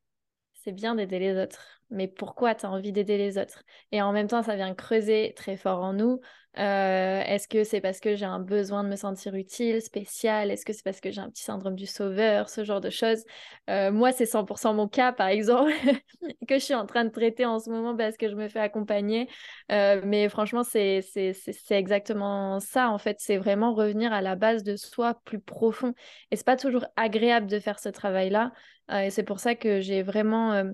[0.53, 3.63] C'est bien d'aider les autres, mais pourquoi tu as envie d'aider les autres?
[3.91, 6.19] Et en même temps, ça vient creuser très fort en nous
[6.59, 10.51] euh, est-ce que c'est parce que j'ai un besoin de me sentir utile, spécial?
[10.51, 12.49] Est-ce que c'est parce que j'ai un petit syndrome du sauveur?
[12.49, 13.23] Ce genre de choses.
[13.69, 15.71] Euh, moi, c'est 100% mon cas, par exemple,
[16.47, 18.59] que je suis en train de traiter en ce moment parce que je me fais
[18.59, 19.27] accompagner.
[19.71, 21.03] Euh, mais franchement, c'est
[21.71, 23.17] exactement ça, en fait.
[23.19, 25.93] C'est vraiment revenir à la base de soi plus profond.
[26.29, 28.51] Et c'est pas toujours agréable de faire ce travail-là.
[28.91, 30.73] et c'est pour ça que j'ai vraiment...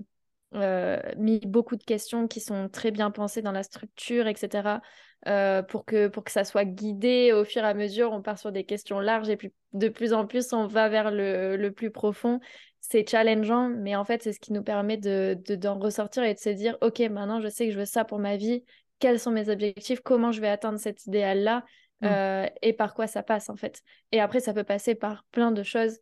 [0.52, 4.80] mis beaucoup de questions qui sont très bien pensées dans la structure, etc.
[5.28, 8.10] Euh, pour, que, pour que ça soit guidé au fur et à mesure.
[8.12, 11.10] On part sur des questions larges et plus, de plus en plus, on va vers
[11.10, 12.40] le, le plus profond.
[12.80, 16.38] C'est challengeant, mais en fait, c'est ce qui nous permet de, d'en ressortir et de
[16.38, 18.64] se dire, OK, maintenant, je sais que je veux ça pour ma vie.
[18.98, 20.00] Quels sont mes objectifs?
[20.00, 21.64] Comment je vais atteindre cet idéal-là?
[22.00, 22.06] Mmh.
[22.06, 23.82] euh, Et par quoi ça passe, en fait.
[24.12, 26.00] Et après, ça peut passer par plein de choses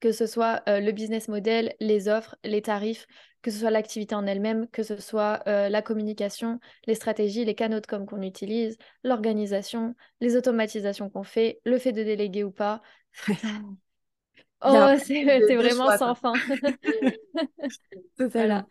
[0.00, 3.06] que ce soit euh, le business model, les offres, les tarifs,
[3.44, 7.54] que ce soit l'activité en elle-même, que ce soit euh, la communication, les stratégies, les
[7.54, 12.50] canaux de com qu'on utilise, l'organisation, les automatisations qu'on fait, le fait de déléguer ou
[12.50, 12.80] pas.
[13.28, 16.32] oh, c'est vraiment sans fin.
[18.18, 18.66] voilà.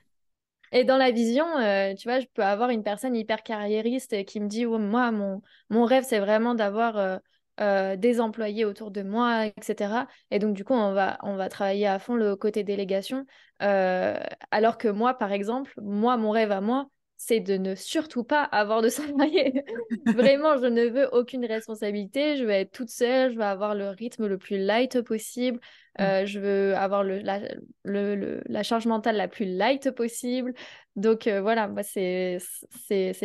[0.71, 4.39] Et dans la vision, euh, tu vois, je peux avoir une personne hyper carriériste qui
[4.39, 7.19] me dit, moi, mon, mon rêve, c'est vraiment d'avoir
[7.61, 10.07] euh, des employés autour de moi, etc.
[10.31, 13.27] Et donc, du coup, on va, on va travailler à fond le côté délégation.
[13.61, 14.17] Euh,
[14.49, 18.41] alors que moi, par exemple, moi, mon rêve à moi, c'est de ne surtout pas
[18.43, 19.63] avoir de salariés.
[20.07, 22.37] Vraiment, je ne veux aucune responsabilité.
[22.37, 23.33] Je veux être toute seule.
[23.33, 25.59] Je veux avoir le rythme le plus light possible.
[25.99, 26.01] Mmh.
[26.01, 27.39] Euh, je veux avoir le, la,
[27.83, 30.55] le, la, charge mentale la plus light possible.
[30.95, 32.39] Donc voilà, moi, c'est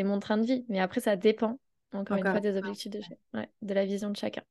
[0.04, 0.66] mon train de vie.
[0.68, 1.58] Mais après, ça dépend
[1.92, 3.04] encore, une fois, des objectifs de,
[3.62, 4.42] de la vision de chacun.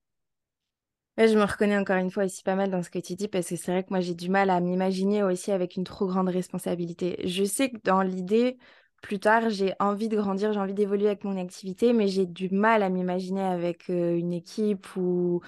[1.17, 3.47] je me reconnais encore une fois aussi pas mal dans ce que tu dis parce
[3.50, 6.30] que c'est vrai que moi j'ai du mal à m'imaginer aussi avec une trop grande
[6.30, 7.17] responsabilité.
[7.28, 8.58] Je sais que dans l'idée,
[9.02, 12.50] plus tard, j'ai envie de grandir, j'ai envie d'évoluer avec mon activité, mais j'ai du
[12.50, 15.41] mal à m'imaginer avec euh, une équipe ou,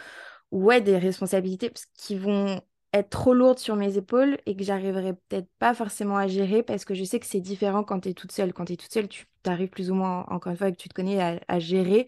[0.52, 2.62] ou ouais, des responsabilités qui vont
[2.94, 6.86] être trop lourde sur mes épaules et que j'arriverai peut-être pas forcément à gérer parce
[6.86, 8.54] que je sais que c'est différent quand tu es toute seule.
[8.54, 10.90] Quand tu es toute seule, tu arrives plus ou moins, encore une fois, que tu
[10.90, 12.08] te connais à, gérer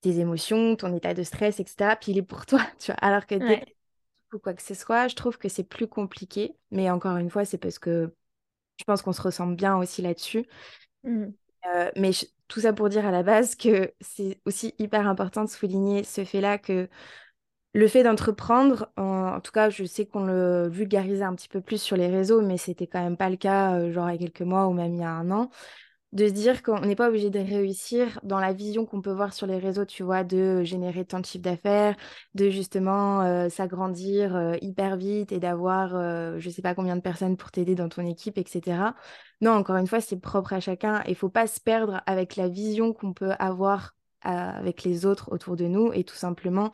[0.00, 1.96] tes émotions, ton état de stress, etc.
[2.00, 2.98] Puis il est pour toi, tu vois.
[3.00, 3.64] Alors que dès
[4.32, 6.54] ou quoi que ce soit, je trouve que c'est plus compliqué.
[6.70, 8.14] Mais encore une fois, c'est parce que
[8.76, 10.46] je pense qu'on se ressemble bien aussi là-dessus.
[11.04, 11.26] Mmh.
[11.66, 12.10] Euh, mais
[12.46, 16.24] tout ça pour dire à la base que c'est aussi hyper important de souligner ce
[16.24, 16.88] fait-là que
[17.74, 21.80] le fait d'entreprendre, en, tout cas, je sais qu'on le vulgarisait un petit peu plus
[21.80, 24.18] sur les réseaux, mais c'était quand même pas le cas, euh, genre il y a
[24.18, 25.50] quelques mois ou même il y a un an,
[26.12, 29.34] de se dire qu'on n'est pas obligé de réussir dans la vision qu'on peut voir
[29.34, 31.96] sur les réseaux, tu vois, de générer tant de chiffre d'affaires,
[32.34, 35.90] de justement euh, s'agrandir euh, hyper vite et d'avoir
[36.38, 38.94] je sais pas combien de personnes pour t'aider dans ton équipe, etc.
[39.40, 42.48] Non, encore une fois, c'est propre à chacun et faut pas se perdre avec la
[42.48, 46.72] vision qu'on peut avoir avec les autres autour de nous et tout simplement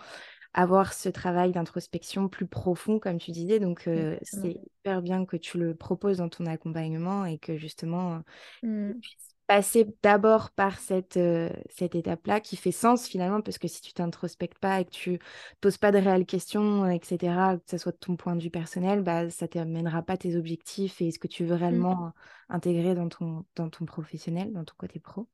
[0.55, 3.59] avoir ce travail d'introspection plus profond, comme tu disais.
[3.59, 8.23] Donc, euh, c'est hyper bien que tu le proposes dans ton accompagnement et que justement,
[8.61, 9.01] tu mmh.
[9.01, 13.83] puisses passer d'abord par cette, euh, cette étape-là qui fait sens finalement, parce que si
[13.83, 15.19] tu t'introspectes pas et que tu
[15.61, 19.03] poses pas de réelles questions, etc., que ce soit de ton point de vue personnel,
[19.03, 21.59] bah, ça ne t'amènera pas tes objectifs et ce que tu veux mmh.
[21.59, 22.13] réellement
[22.49, 25.29] intégrer dans ton, dans ton professionnel, dans ton côté pro.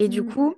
[0.00, 0.26] Et du mmh.
[0.26, 0.56] coup,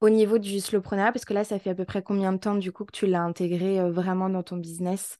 [0.00, 2.54] au niveau du slowpreneuriat, parce que là, ça fait à peu près combien de temps
[2.54, 5.18] du coup que tu l'as intégré euh, vraiment dans ton business?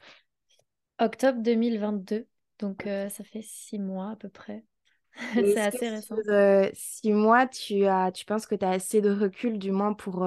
[1.01, 2.27] Octobre 2022,
[2.59, 4.65] donc euh, ça fait six mois à peu près.
[5.35, 6.17] C'est assez récent.
[6.29, 9.93] Euh, six mois, tu, as, tu penses que tu as assez de recul du moins
[9.93, 10.27] pour,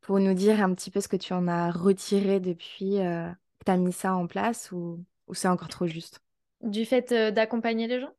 [0.00, 3.30] pour nous dire un petit peu ce que tu en as retiré depuis que
[3.64, 6.20] tu as mis ça en place ou, ou c'est encore trop juste?
[6.62, 8.12] Du fait d'accompagner les gens?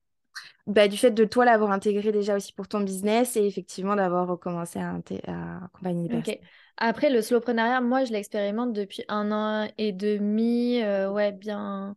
[0.67, 4.27] Bah, du fait de toi l'avoir intégré déjà aussi pour ton business et effectivement d'avoir
[4.27, 4.95] recommencé à,
[5.65, 6.47] accompagner les personnes.
[6.77, 11.95] Après, le slowpreneuriat, moi, je l'expérimente depuis un an et demi, euh, ouais, bien,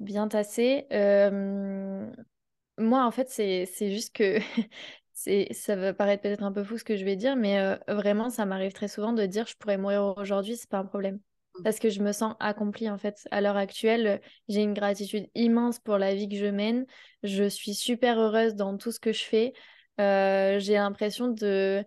[0.00, 0.86] bien tassé.
[0.92, 2.10] Euh,
[2.78, 4.38] moi, en fait, c'est juste que
[5.52, 8.28] ça va paraître peut-être un peu fou ce que je vais dire, mais euh, vraiment,
[8.28, 11.20] ça m'arrive très souvent de dire je pourrais mourir aujourd'hui, c'est pas un problème
[11.64, 13.26] parce que je me sens accomplie en fait.
[13.30, 16.86] À l'heure actuelle, j'ai une gratitude immense pour la vie que je mène.
[17.22, 19.52] Je suis super heureuse dans tout ce que je fais.
[20.00, 21.84] Euh, j'ai l'impression de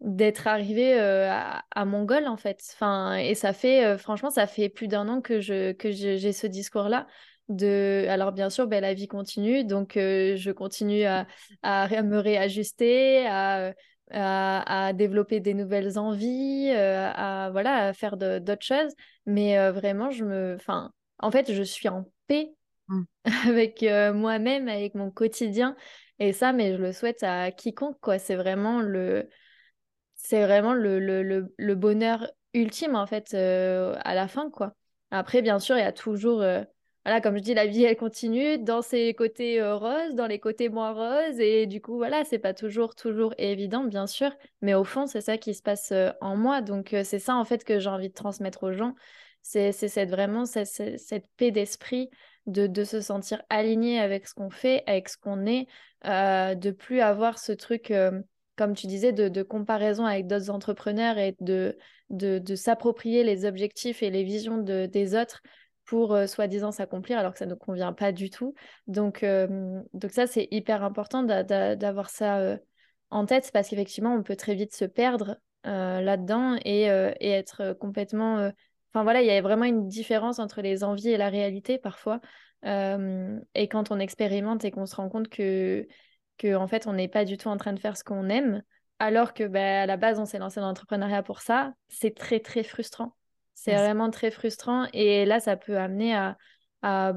[0.00, 2.62] d'être arrivée euh, à, mon goal en fait.
[2.74, 6.32] Enfin, et ça fait, euh, franchement, ça fait plus d'un an que je que j'ai
[6.32, 7.06] ce discours-là.
[7.48, 8.06] De...
[8.08, 11.26] Alors bien sûr, ben, la vie continue, donc je continue à,
[11.62, 13.72] à, me réajuster, à
[14.10, 18.94] à, développer des nouvelles envies, euh, à, voilà, à faire d'autres choses.
[19.26, 20.54] Mais euh, vraiment, je me...
[20.56, 22.52] Enfin, en fait, je suis en paix
[22.88, 23.02] mmh.
[23.48, 25.76] avec euh, moi-même, avec mon quotidien.
[26.18, 28.18] Et ça, mais je le souhaite à quiconque, quoi.
[28.18, 29.28] C'est vraiment le...
[30.14, 34.74] C'est vraiment le, le, le, bonheur ultime, en fait, à la fin, quoi.
[35.12, 36.42] Après, bien sûr, il y a toujours
[37.04, 40.38] voilà, comme je dis, la vie, elle continue dans ses côtés euh, roses, dans les
[40.38, 41.40] côtés moins roses.
[41.40, 44.30] Et du coup, voilà, c'est pas toujours, toujours évident, bien sûr.
[44.60, 46.60] Mais au fond, c'est ça qui se passe euh, en moi.
[46.60, 48.94] Donc, euh, c'est ça, en fait, que j'ai envie de transmettre aux gens.
[49.40, 52.10] C'est cette, vraiment cette, cette paix d'esprit
[52.46, 55.66] de, de, se sentir aligné avec ce qu'on fait, avec ce qu'on est,
[56.04, 57.92] de plus avoir ce truc
[58.58, 61.78] comme tu disais, de, de comparaison avec d'autres entrepreneurs et de,
[62.10, 65.42] de, de s'approprier les objectifs et les visions de, des autres
[65.88, 68.54] pour euh, soi-disant s'accomplir alors que ça ne convient pas du tout.
[68.86, 72.58] Donc, euh, donc ça, c'est hyper important d'avoir ça euh,
[73.08, 78.50] en tête parce qu'effectivement, on peut très vite se perdre là-dedans et, et, être complètement...
[78.90, 82.20] Enfin voilà, il y a vraiment une différence entre les envies et la réalité parfois.
[82.64, 85.86] et quand on expérimente et qu'on se rend compte que,
[86.38, 88.62] que en fait, on n'est pas du tout en train de faire ce qu'on aime,
[88.98, 92.40] alors que bah, à la base, on s'est lancé dans l'entrepreneuriat pour ça, c'est très,
[92.40, 93.17] très frustrant.
[93.60, 94.86] C'est vraiment très frustrant.
[94.92, 96.36] Et là, ça peut amener à,
[96.82, 97.12] à,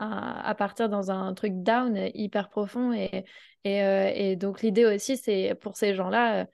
[0.00, 2.92] à, partir dans un truc down hyper profond.
[2.92, 3.24] Et,
[3.62, 6.44] et, euh, et donc, l'idée aussi, c'est pour ces gens-là, euh,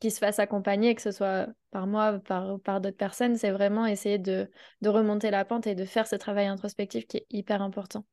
[0.00, 3.86] qu'ils se fassent accompagner, que ce soit par moi, par, par d'autres personnes, c'est vraiment
[3.86, 7.62] essayer de, de remonter la pente et de faire ce travail introspectif qui est hyper
[7.62, 8.04] important.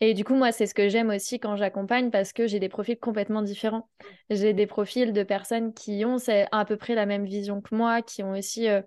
[0.00, 2.68] Et du coup, moi, c'est ce que j'aime aussi quand j'accompagne parce que j'ai des
[2.68, 3.88] profils complètement différents.
[4.30, 6.18] J'ai des profils de personnes qui ont
[6.52, 8.80] à peu près la même vision que moi, qui ont aussi euh,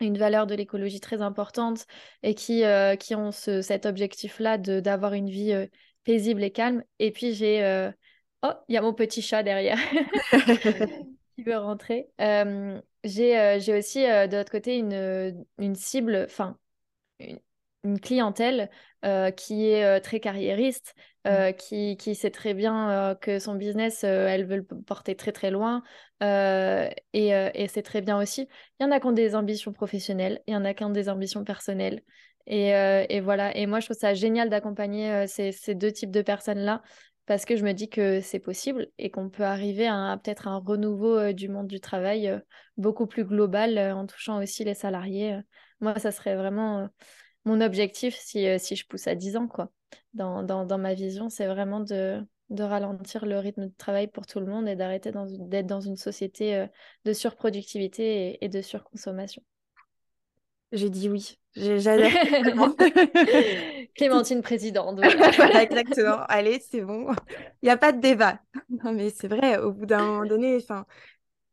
[0.00, 1.86] une valeur de l'écologie très importante
[2.22, 5.66] et qui, euh, qui ont ce, cet objectif-là d'avoir une vie euh,
[6.04, 6.82] paisible et calme.
[6.98, 7.62] Et puis j'ai...
[7.62, 7.90] Euh,
[8.42, 9.78] oh, il y a mon petit chat derrière
[11.36, 12.08] qui veut rentrer.
[12.18, 16.56] j'ai aussi de l'autre côté une, une cible, enfin,
[17.18, 17.38] une,
[17.84, 18.70] une clientèle
[19.36, 20.94] qui est très carriériste,
[21.26, 21.54] euh, mmh.
[21.54, 25.82] qui, qui, sait très bien que son business, elle veut le porter très très loin.
[26.22, 28.48] et, et c'est très bien aussi.
[28.78, 30.90] Il y en a qui ont des ambitions professionnelles, il y en a qui ont
[30.90, 32.02] des ambitions personnelles.
[32.46, 33.56] Et, et voilà.
[33.56, 36.82] Et moi, je trouve ça génial d'accompagner ces, ces, deux types de personnes-là
[37.26, 40.58] parce que je me dis que c'est possible et qu'on peut arriver à, peut-être un
[40.58, 42.40] renouveau du monde du travail
[42.76, 45.38] beaucoup plus global en touchant aussi les salariés.
[45.80, 46.88] moi, ça serait vraiment
[47.50, 49.70] mon objectif si, euh, si je pousse à 10 ans, quoi.
[50.14, 54.26] Dans, dans, dans ma vision, c'est vraiment de, de ralentir le rythme de travail pour
[54.26, 56.66] tout le monde et d'arrêter d'être dans une société euh,
[57.04, 59.42] de surproductivité et, de surconsommation.
[60.72, 61.38] J'ai dit oui.
[61.56, 62.10] J'adore.
[63.96, 65.00] Clémentine présidente.
[65.36, 66.22] voilà, exactement.
[66.28, 67.12] Allez, c'est bon.
[67.62, 68.40] Il n'y a pas de débat.
[68.84, 70.86] Non, mais c'est vrai, au bout d'un moment donné, enfin,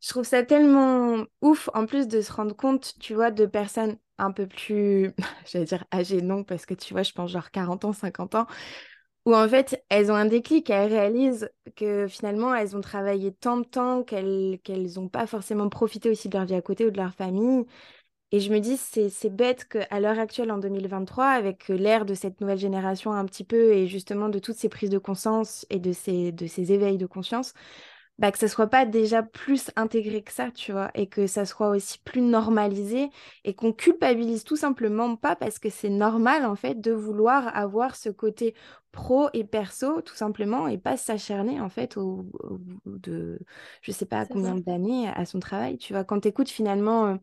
[0.00, 3.98] je trouve ça tellement ouf, en plus de se rendre compte, tu vois, de personnes
[4.18, 5.12] un peu plus,
[5.46, 8.46] j'allais dire âgées, non, parce que tu vois, je pense genre 40 ans, 50 ans,
[9.26, 13.58] où en fait, elles ont un déclic, elles réalisent que finalement, elles ont travaillé tant
[13.58, 14.60] de temps qu'elles
[14.96, 17.64] n'ont pas forcément profité aussi de leur vie à côté ou de leur famille.
[18.32, 22.40] Et je me dis, c'est bête qu'à l'heure actuelle, en 2023, avec l'ère de cette
[22.42, 25.92] nouvelle génération un petit peu, et justement de toutes ces prises de conscience et de
[25.92, 27.54] ces, de ces éveils de conscience,
[28.18, 31.44] bah, que ça soit pas déjà plus intégré que ça, tu vois, et que ça
[31.46, 33.10] soit aussi plus normalisé
[33.44, 37.94] et qu'on culpabilise tout simplement pas parce que c'est normal en fait de vouloir avoir
[37.96, 38.54] ce côté
[38.92, 42.26] pro et perso tout simplement et pas s'acharner en fait au,
[42.86, 43.38] de
[43.82, 47.16] je sais pas combien d'années à son travail, tu vois, quand tu écoutes finalement euh,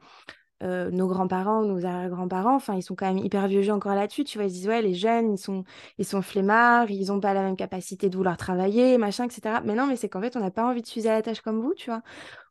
[0.65, 4.23] euh, nos grands-parents, nos arrière-grands-parents, enfin, ils sont quand même hyper vieux jeux encore là-dessus,
[4.23, 5.63] tu vois, ils disent, ouais, les jeunes, ils sont,
[5.97, 9.61] ils sont flemmards, ils n'ont pas la même capacité de vouloir travailler, machin, etc.
[9.63, 11.41] Mais non, mais c'est qu'en fait, on n'a pas envie de s'user à la tâche
[11.41, 12.01] comme vous, tu vois.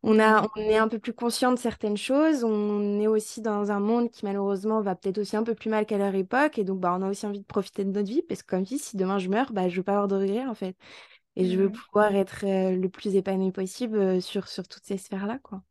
[0.02, 0.48] On, a, mmh.
[0.56, 4.10] on est un peu plus conscient de certaines choses, on est aussi dans un monde
[4.10, 6.96] qui, malheureusement, va peut-être aussi un peu plus mal qu'à leur époque, et donc, bah,
[6.98, 9.18] on a aussi envie de profiter de notre vie, parce que comme dis, si demain
[9.18, 10.76] je meurs, bah, je veux pas avoir de regrets, en fait.
[11.36, 11.72] Et je veux mmh.
[11.72, 15.62] pouvoir être euh, le plus épanoui possible euh, sur, sur toutes ces sphères-là, quoi.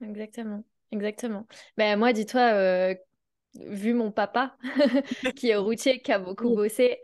[0.00, 0.62] Exactement.
[0.92, 1.46] Exactement.
[1.76, 2.94] Ben, moi, dis-toi, euh,
[3.56, 4.56] vu mon papa,
[5.36, 6.98] qui est routier, qui a beaucoup bossé,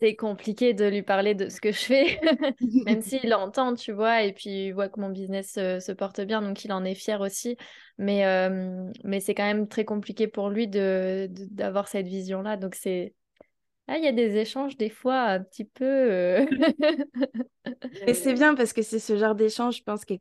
[0.00, 2.20] c'est compliqué de lui parler de ce que je fais,
[2.86, 6.42] même s'il l'entend, tu vois, et puis il voit que mon business se porte bien,
[6.42, 7.56] donc il en est fier aussi.
[7.98, 12.56] Mais, euh, mais c'est quand même très compliqué pour lui de, d'avoir cette vision-là.
[12.56, 13.14] Donc c'est,
[13.86, 15.84] ah, il y a des échanges des fois un petit peu.
[15.84, 16.46] Euh,
[18.06, 20.20] Et c'est bien parce que c'est ce genre d'échange, je pense, qui est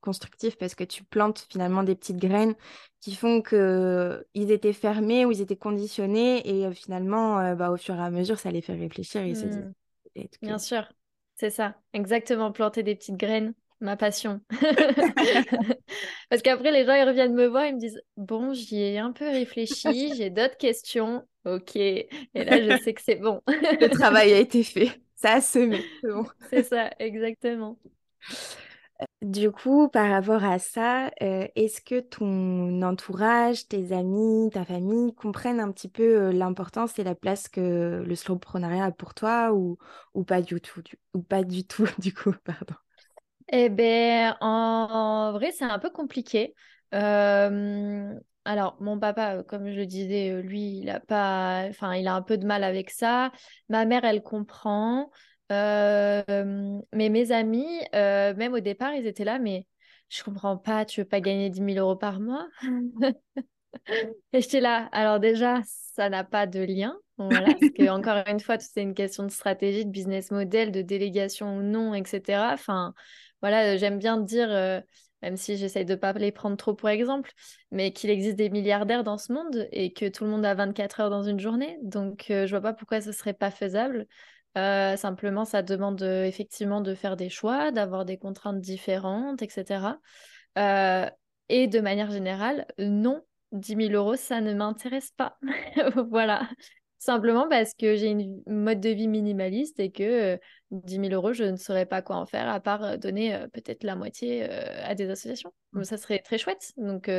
[0.00, 2.54] constructif parce que tu plantes finalement des petites graines
[3.00, 7.76] qui font qu'ils étaient fermés ou ils étaient conditionnés et euh, finalement, euh, bah, au
[7.76, 9.72] fur et à mesure, ça les fait réfléchir et se mmh.
[10.42, 10.88] Bien sûr,
[11.36, 14.40] c'est ça, exactement, planter des petites graines ma passion.
[16.30, 19.12] Parce qu'après, les gens, ils reviennent me voir, ils me disent Bon, j'y ai un
[19.12, 21.24] peu réfléchi, j'ai d'autres questions.
[21.46, 21.76] Ok.
[21.76, 23.40] Et là, je sais que c'est bon.
[23.46, 25.00] Le travail a été fait.
[25.14, 25.80] Ça a semé.
[26.02, 26.26] C'est bon.
[26.50, 27.78] C'est ça, exactement.
[29.22, 35.14] Du coup, par rapport à ça, euh, est-ce que ton entourage, tes amis, ta famille
[35.14, 39.52] comprennent un petit peu euh, l'importance et la place que le slowpreneuriat a pour toi
[39.52, 39.78] ou,
[40.14, 40.82] ou pas du tout,
[41.14, 42.74] ou pas du tout, du coup, pardon?
[43.52, 46.54] Eh bien, en, vrai, c'est un peu compliqué.
[46.94, 48.12] Euh,
[48.46, 52.14] alors, mon papa, comme je le disais, euh, lui, il a pas, enfin, il a
[52.14, 53.32] un peu de mal avec ça.
[53.68, 55.10] Ma mère, elle comprend.
[55.52, 56.22] Euh,
[56.92, 59.66] mais mes amis, même au départ, ils étaient là, mais
[60.08, 62.46] je comprends pas, tu veux pas gagner 10 000 euros par mois?
[64.32, 64.88] Et j'étais là.
[64.92, 66.96] Alors déjà, ça n'a pas de lien.
[67.18, 70.82] Voilà, parce que encore une fois, c'est une question de stratégie, de business model, de
[70.82, 72.50] délégation ou non, etc.
[72.52, 72.92] Enfin,
[73.40, 74.80] voilà, j'aime bien dire, euh,
[75.22, 77.32] même si j'essaye de ne pas les prendre trop pour exemple,
[77.70, 81.00] mais qu'il existe des milliardaires dans ce monde et que tout le monde a 24
[81.00, 81.78] heures dans une journée.
[81.82, 84.06] Donc, euh, je vois pas pourquoi ce serait pas faisable.
[84.56, 89.98] Euh, simplement, ça demande effectivement de faire des choix, d'avoir des contraintes différentes, etc.
[91.48, 95.38] et de manière générale, non, 10 000 euros, ça ne m'intéresse pas.
[96.10, 96.48] voilà.
[96.98, 100.38] Simplement parce que j'ai une mode de vie minimaliste et que
[100.70, 103.96] 10 000 euros, je ne saurais pas quoi en faire à part donner peut-être la
[103.96, 105.52] moitié à des associations.
[105.72, 105.84] Mmh.
[105.84, 106.72] ça serait très chouette.
[106.78, 107.10] Donc,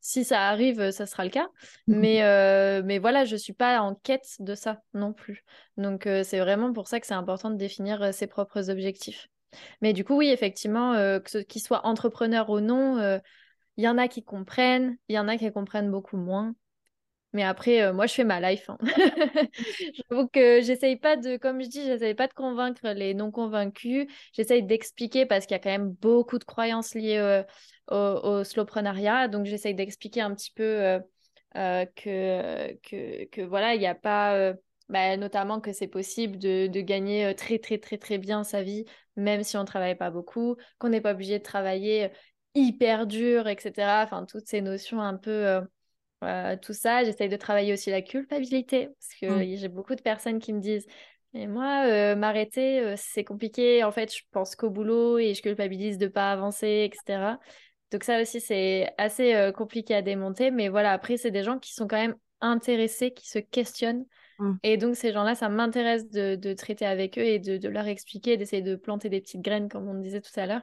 [0.00, 1.48] si ça arrive, ça sera le cas.
[1.88, 1.94] Mmh.
[1.96, 5.44] Mais, mais voilà, je ne suis pas en quête de ça non plus.
[5.76, 9.28] Donc, c'est vraiment pour ça que c'est important de définir ses propres objectifs.
[9.82, 13.20] Mais du coup, oui, effectivement, que qu'ils soient entrepreneurs ou non,
[13.76, 16.54] il y en a qui comprennent, il y en a qui comprennent beaucoup moins.
[17.34, 18.70] Mais après, euh, moi, je fais ma life.
[18.70, 18.78] Hein.
[20.08, 24.06] J'avoue que j'essaye pas de, comme je dis, j'essaye pas de convaincre les non convaincus.
[24.32, 27.42] J'essaye d'expliquer parce qu'il y a quand même beaucoup de croyances liées euh,
[27.90, 29.26] au, au, slowpreneuriat.
[29.26, 31.00] Donc, j'essaye d'expliquer un petit peu euh,
[31.96, 34.52] que, que, que, voilà, il n'y a pas,
[34.88, 38.84] bah, notamment que c'est possible de, de, gagner très, très, très, très bien sa vie,
[39.16, 42.10] même si on ne travaille pas beaucoup, qu'on n'est pas obligé de travailler
[42.54, 44.04] hyper dur, etc.
[44.04, 45.60] Enfin, toutes ces notions un peu
[46.24, 47.04] euh, tout ça.
[47.04, 49.56] J'essaye de travailler aussi la culpabilité parce que mmh.
[49.56, 50.86] j'ai beaucoup de personnes qui me disent
[51.32, 53.82] mais moi, euh, m'arrêter, euh, c'est compliqué.
[53.82, 57.38] En fait, je pense qu'au boulot et je culpabilise de ne pas avancer, etc.
[57.90, 60.50] Donc ça aussi, c'est assez compliqué à démonter.
[60.50, 64.04] Mais voilà, après, c'est des gens qui sont quand même intéressés, qui se questionnent.
[64.38, 64.52] Mmh.
[64.62, 68.36] Et donc, ces gens-là, ça m'intéresse de, traiter avec eux et de, de leur expliquer,
[68.36, 70.62] d'essayer de planter des petites graines, comme on disait tout à l'heure.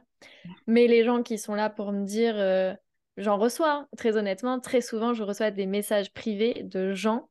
[0.68, 2.36] Mais les gens qui sont là pour me dire
[3.22, 7.30] j'en reçois, très honnêtement, très souvent, je reçois des messages privés de gens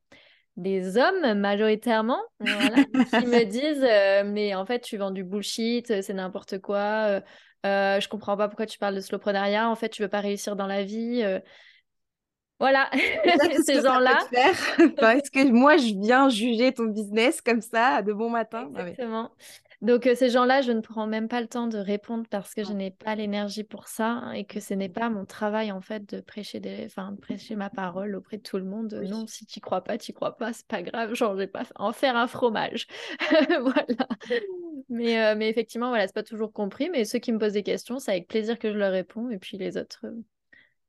[0.57, 3.43] des hommes majoritairement qui me
[4.25, 7.21] disent mais en fait tu vends du bullshit c'est n'importe quoi
[7.65, 10.57] euh, je comprends pas pourquoi tu parles de slowpreneuriat en fait tu veux pas réussir
[10.57, 11.23] dans la vie
[12.61, 12.91] voilà,
[13.65, 14.19] ces gens-là.
[14.31, 19.31] Est-ce que moi, je viens juger ton business comme ça de bon matin Exactement.
[19.81, 22.63] Donc, euh, ces gens-là, je ne prends même pas le temps de répondre parce que
[22.63, 25.81] je n'ai pas l'énergie pour ça hein, et que ce n'est pas mon travail, en
[25.81, 26.85] fait, de prêcher, des...
[26.85, 28.93] enfin, de prêcher ma parole auprès de tout le monde.
[29.09, 31.63] Non, si tu crois pas, tu crois pas, c'est pas grave, genre, je vais pas
[31.75, 32.85] en faire un fromage.
[33.59, 34.07] voilà.
[34.89, 37.63] Mais, euh, mais effectivement, voilà, c'est pas toujours compris, mais ceux qui me posent des
[37.63, 40.23] questions, c'est avec plaisir que je leur réponds et puis les autres euh,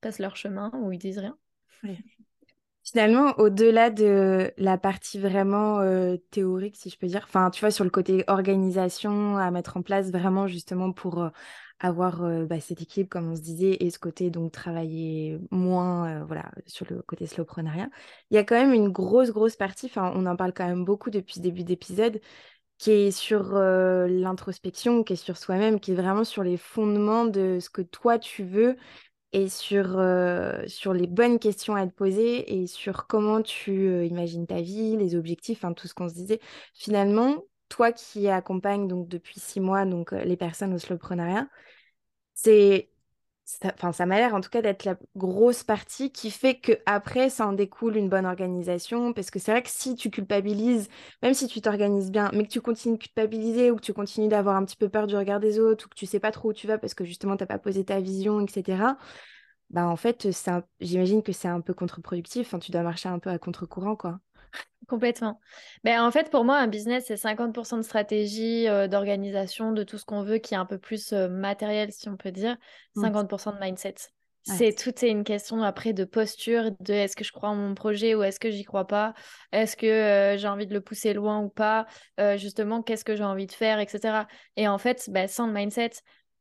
[0.02, 1.38] passent leur chemin ou ils disent rien.
[2.92, 7.70] Finalement, au-delà de la partie vraiment euh, théorique, si je peux dire, enfin, tu vois,
[7.70, 11.30] sur le côté organisation à mettre en place vraiment justement pour euh,
[11.80, 16.22] avoir euh, bah, cette équipe, comme on se disait, et ce côté donc travailler moins,
[16.26, 17.88] voilà, sur le côté slowpreneuriat,
[18.30, 20.84] il y a quand même une grosse, grosse partie, enfin, on en parle quand même
[20.84, 22.20] beaucoup depuis le début d'épisode,
[22.78, 27.58] qui est sur l'introspection, qui est sur soi-même, qui est vraiment sur les fondements de
[27.60, 28.76] ce que toi tu veux
[29.32, 34.04] et sur, euh, sur les bonnes questions à te poser et sur comment tu euh,
[34.04, 36.40] imagines ta vie, les objectifs, tout ce qu'on se disait.
[36.74, 41.48] Finalement, toi qui accompagnes donc depuis six mois donc euh, les personnes au slowpreneuriat,
[42.34, 42.91] c'est
[43.92, 47.46] ça m'a l'air en tout cas d'être la grosse partie qui fait que après ça
[47.46, 49.12] en découle une bonne organisation.
[49.12, 50.88] Parce que c'est vrai que si tu culpabilises
[51.22, 54.28] même si tu t'organises bien mais que tu continues de culpabiliser ou que tu continues
[54.28, 56.50] d'avoir un petit peu peur du regard des autres ou que tu sais pas trop
[56.50, 58.82] où tu vas parce que justement tu n'as pas posé ta vision etc
[59.70, 60.28] bah en fait
[60.80, 62.54] j'imagine que c'est un peu contre-productif.
[62.60, 64.20] Tu dois marcher un peu à contre-courant quoi
[64.88, 65.40] Complètement.
[65.84, 69.98] Mais en fait, pour moi, un business, c'est 50% de stratégie, euh, d'organisation, de tout
[69.98, 72.56] ce qu'on veut, qui est un peu plus euh, matériel, si on peut dire,
[72.96, 73.54] 50% mmh.
[73.54, 73.94] de mindset.
[74.44, 77.76] C'est tout est une question après de posture, de est-ce que je crois en mon
[77.76, 79.14] projet ou est-ce que j'y crois pas,
[79.52, 81.86] est-ce que euh, j'ai envie de le pousser loin ou pas,
[82.34, 84.26] justement qu'est-ce que j'ai envie de faire, etc.
[84.56, 85.92] Et en fait, bah, sans le mindset,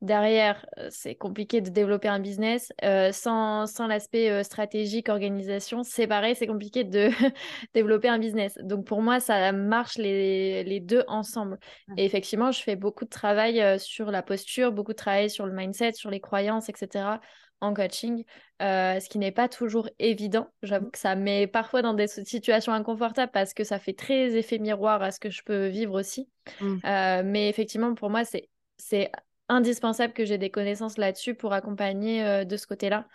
[0.01, 2.73] Derrière, euh, c'est compliqué de développer un business.
[2.83, 7.09] Euh, sans, sans l'aspect euh, stratégique, organisation, c'est pareil, c'est compliqué de
[7.75, 8.57] développer un business.
[8.63, 11.59] Donc pour moi, ça marche les, les deux ensemble.
[11.97, 15.53] Et effectivement, je fais beaucoup de travail sur la posture, beaucoup de travail sur le
[15.53, 17.19] mindset, sur les croyances, etc.
[17.59, 18.23] en coaching,
[18.59, 20.47] ce qui n'est pas toujours évident.
[20.63, 24.57] J'avoue que ça met parfois dans des situations inconfortables parce que ça fait très effet
[24.57, 26.27] miroir à ce que je peux vivre aussi.
[26.59, 26.77] Mmh.
[27.25, 29.11] mais effectivement, pour moi, c'est c'est
[29.51, 33.07] indispensable que j'ai des connaissances là-dessus pour accompagner euh, de ce côté-là,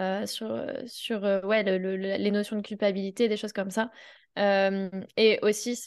[0.00, 3.90] euh, sur, euh, sur ouais, les notions de culpabilité, des choses comme ça.
[4.36, 5.78] et aussi,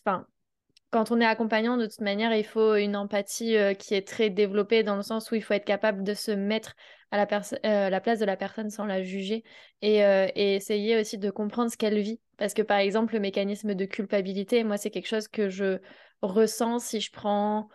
[0.92, 4.84] quand on est accompagnant, de toute manière, il faut une empathie qui est très développée
[4.84, 6.76] dans le sens où il faut être capable de se mettre
[7.10, 9.44] à la, la place de la personne sans la juger
[9.82, 10.02] et
[10.36, 12.22] essayer aussi de comprendre ce qu'elle vit.
[12.38, 15.80] Parce que par exemple, le mécanisme de culpabilité, moi, c'est quelque chose que je
[16.22, 17.68] ressens si je prends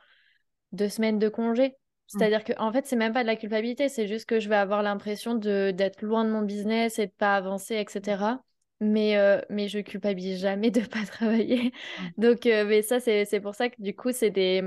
[0.72, 1.76] deux semaines de congé.
[2.12, 2.18] Mmh.
[2.18, 4.56] C'est-à-dire que en fait, c'est même pas de la culpabilité, c'est juste que je vais
[4.56, 8.42] avoir l'impression de d'être loin de mon business et de pas avancer, etc.
[8.80, 11.72] Mais, euh, mais je culpabilise jamais de pas travailler.
[11.98, 12.08] Mmh.
[12.18, 14.62] Donc, euh, mais ça, c'est pour ça que du coup, c'est des...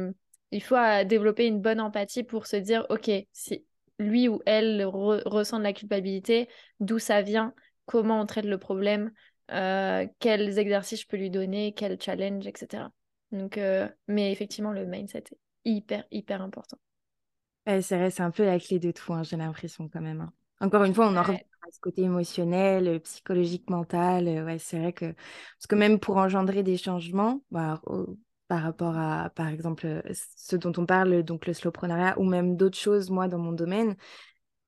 [0.52, 3.66] il faut euh, développer une bonne empathie pour se dire, OK, si
[4.00, 7.54] lui ou elle ressent de la culpabilité, d'où ça vient,
[7.86, 9.12] comment on traite le problème,
[9.48, 12.86] quels exercices je peux lui donner, quel challenge, etc.
[13.32, 13.60] Donc,
[14.08, 16.78] mais effectivement, le mindset est hyper, hyper important
[17.66, 20.22] c'est vrai, c'est un peu la clé de tout, hein, j'ai l'impression quand même.
[20.22, 20.34] Hein.
[20.60, 24.28] Encore une fois, on en revient à ce côté émotionnel, euh, psychologique, mental.
[24.28, 27.82] Euh, ouais, c'est vrai que parce que même pour engendrer des changements, bah,
[28.48, 30.02] par rapport à, par exemple, euh,
[30.38, 33.96] ce dont on parle, donc le slowpreneuriat ou même d'autres choses, moi, dans mon domaine,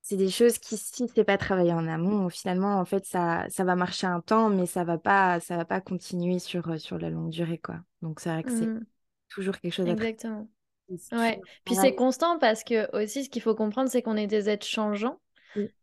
[0.02, 3.64] c'est des choses qui, si c'est pas travaillé en amont, finalement, en fait, ça, ça
[3.64, 7.10] va marcher un temps, mais ça va pas, ça va pas continuer sur, sur la
[7.10, 7.80] longue durée, quoi.
[8.02, 8.84] Donc, c'est vrai que c'est mmh.
[9.30, 10.48] toujours quelque chose à Exactement.
[11.12, 11.40] Ouais.
[11.64, 14.66] Puis c'est constant parce que aussi ce qu'il faut comprendre, c'est qu'on est des êtres
[14.66, 15.18] changeants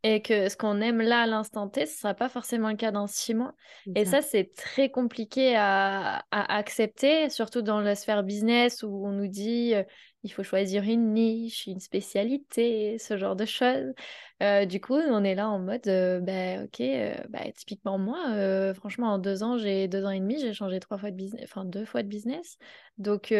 [0.04, 2.76] et que ce qu'on aime là à l'instant T, ce ne sera pas forcément le
[2.76, 3.56] cas dans six mois.
[3.96, 9.28] Et ça, c'est très compliqué à, accepter, surtout dans la sphère business où on nous
[9.28, 9.84] dit euh,
[10.24, 13.94] il faut choisir une niche, une spécialité, ce genre de choses.
[14.42, 16.82] Euh, du coup, on est là en mode, euh, bah, ok,
[17.30, 20.98] bah, typiquement moi, franchement, en deux ans, j'ai deux ans et demi, j'ai changé trois
[20.98, 22.58] fois de business, enfin deux fois de business.
[22.98, 23.34] Donc,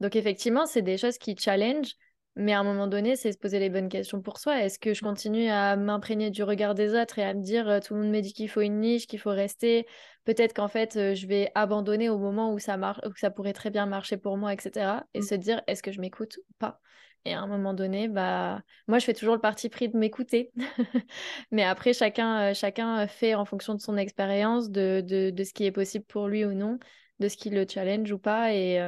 [0.00, 1.94] donc effectivement, c'est des choses qui challenge
[2.36, 4.62] Mais à un moment donné, c'est se poser les bonnes questions pour soi.
[4.62, 7.94] Est-ce que je continue à m'imprégner du regard des autres et à me dire tout
[7.94, 9.86] le monde me dit qu'il faut une niche, qu'il faut rester
[10.26, 13.70] Peut-être qu'en fait, je vais abandonner au moment où ça, marche, où ça pourrait très
[13.70, 15.04] bien marcher pour moi, etc.
[15.14, 15.22] Et mm.
[15.22, 16.80] se dire est-ce que je m'écoute ou pas?
[17.24, 20.52] Et à un moment donné, bah, moi, je fais toujours le parti pris de m'écouter.
[21.50, 25.64] Mais après, chacun, chacun fait en fonction de son expérience, de, de, de, ce qui
[25.64, 26.78] est possible pour lui ou non,
[27.18, 28.52] de ce qui le challenge ou pas.
[28.52, 28.78] Et,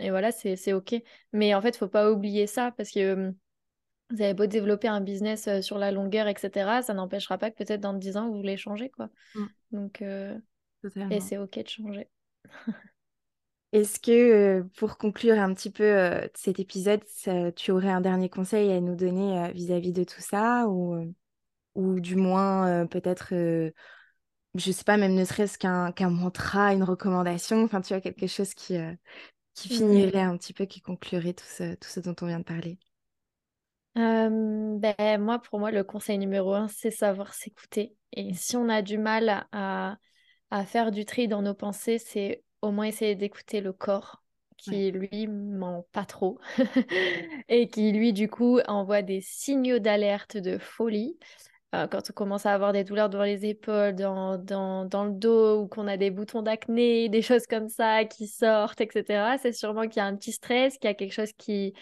[0.00, 0.94] et voilà, c'est OK.
[1.32, 3.32] Mais en fait, il faut pas oublier ça parce que
[4.10, 7.80] vous avez beau développer un business sur la longueur, etc., ça n'empêchera pas que peut-être
[7.80, 8.90] dans 10 ans, vous voulez changer.
[8.90, 9.08] Quoi.
[9.34, 9.46] Mmh.
[9.72, 12.08] Donc, et c'est OK de changer.
[13.72, 17.02] Est-ce que, pour conclure un petit peu cet épisode,
[17.54, 21.14] tu aurais un dernier conseil à nous donner vis-à-vis de tout ça ou,
[21.76, 27.80] ou du moins peut-être, je sais pas, même ne serait-ce qu'un mantra, une recommandation, enfin
[27.80, 28.76] tu as quelque chose qui,
[29.54, 32.44] qui finirait un petit peu, qui conclurait tout ce, tout ce dont on vient de
[32.44, 32.78] parler?
[33.94, 37.94] Ben, Moi, pour moi, le conseil numéro un, c'est savoir s'écouter.
[38.12, 38.34] Et mmh.
[38.34, 39.98] si on a du mal à,
[40.50, 44.22] à faire du tri dans nos pensées, c'est au moins essayer d'écouter le corps
[44.56, 46.38] qui lui ment pas trop
[47.48, 51.18] et qui lui du coup envoie des signaux d'alerte de folie
[51.72, 55.12] euh, quand on commence à avoir des douleurs dans les épaules, dans, dans, dans le
[55.12, 59.52] dos, ou qu'on a des boutons d'acné, des choses comme ça qui sortent, etc., c'est
[59.52, 61.72] sûrement qu'il y a un petit stress, qu'il y a quelque chose qui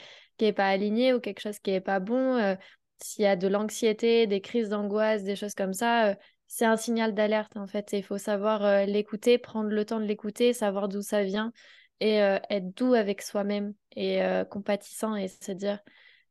[0.41, 2.37] n'est pas aligné ou quelque chose qui n'est pas bon.
[2.37, 2.55] Euh,
[3.01, 6.15] s'il y a de l'anxiété, des crises d'angoisse, des choses comme ça, euh,
[6.49, 7.91] c'est un signal d'alerte en fait.
[7.95, 11.53] Il faut savoir l'écouter, prendre le temps de l'écouter, savoir d'où ça vient
[12.01, 15.79] et être doux avec soi-même et compatissant et se dire,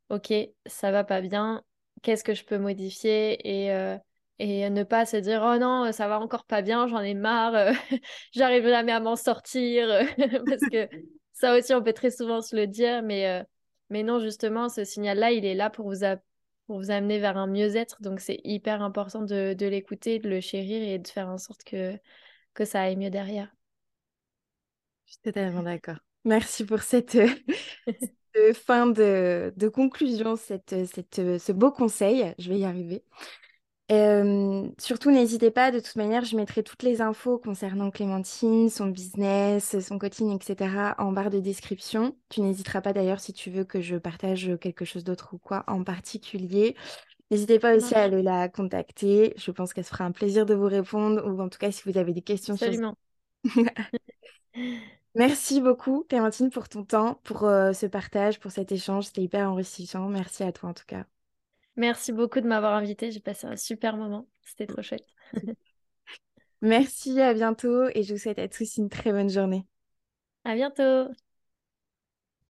[0.09, 0.33] ok,
[0.65, 1.63] ça va pas bien,
[2.01, 3.97] qu'est-ce que je peux modifier et, euh,
[4.39, 7.55] et ne pas se dire oh non ça va encore pas bien j'en ai marre
[7.55, 7.71] euh,
[8.33, 9.87] j'arrive jamais à m'en sortir
[10.45, 10.87] parce que
[11.33, 13.43] ça aussi on peut très souvent se le dire mais euh,
[13.89, 16.03] mais non justement ce signal là il est là pour vous
[16.67, 18.01] pour vous amener vers un mieux-être.
[18.01, 21.63] Donc c'est hyper important de, de l'écouter de le chérir et de faire en sorte
[21.63, 21.97] que
[22.53, 23.51] que ça aille mieux derrière.
[25.05, 25.97] Je suis totalement d'accord.
[26.25, 27.17] Merci pour cette
[28.53, 32.33] fin de, conclusion, cette, cette, ce beau conseil.
[32.39, 33.03] Je vais y arriver.
[33.89, 38.87] Euh, surtout, n'hésitez pas, de toute manière, je mettrai toutes les infos concernant Clémentine, son
[38.87, 40.95] business, son coaching, etc.
[40.97, 42.15] en barre de description.
[42.29, 45.63] Tu n'hésiteras pas d'ailleurs si tu veux que je partage quelque chose d'autre ou quoi
[45.67, 46.75] en particulier.
[47.31, 49.33] N'hésitez pas aussi à aller la contacter.
[49.37, 51.83] Je pense qu'elle se fera un plaisir de vous répondre ou en tout cas si
[51.89, 52.55] vous avez des questions.
[52.55, 52.95] Absolument.
[55.15, 59.05] Merci beaucoup, Clémentine, pour ton temps, pour euh, ce partage, pour cet échange.
[59.05, 60.07] C'était hyper enrichissant.
[60.09, 61.05] Merci à toi, en tout cas.
[61.75, 63.11] Merci beaucoup de m'avoir invité.
[63.11, 64.27] J'ai passé un super moment.
[64.43, 65.07] C'était trop chouette.
[66.61, 69.65] Merci, à bientôt et je vous souhaite à tous une très bonne journée.
[70.43, 71.13] À bientôt.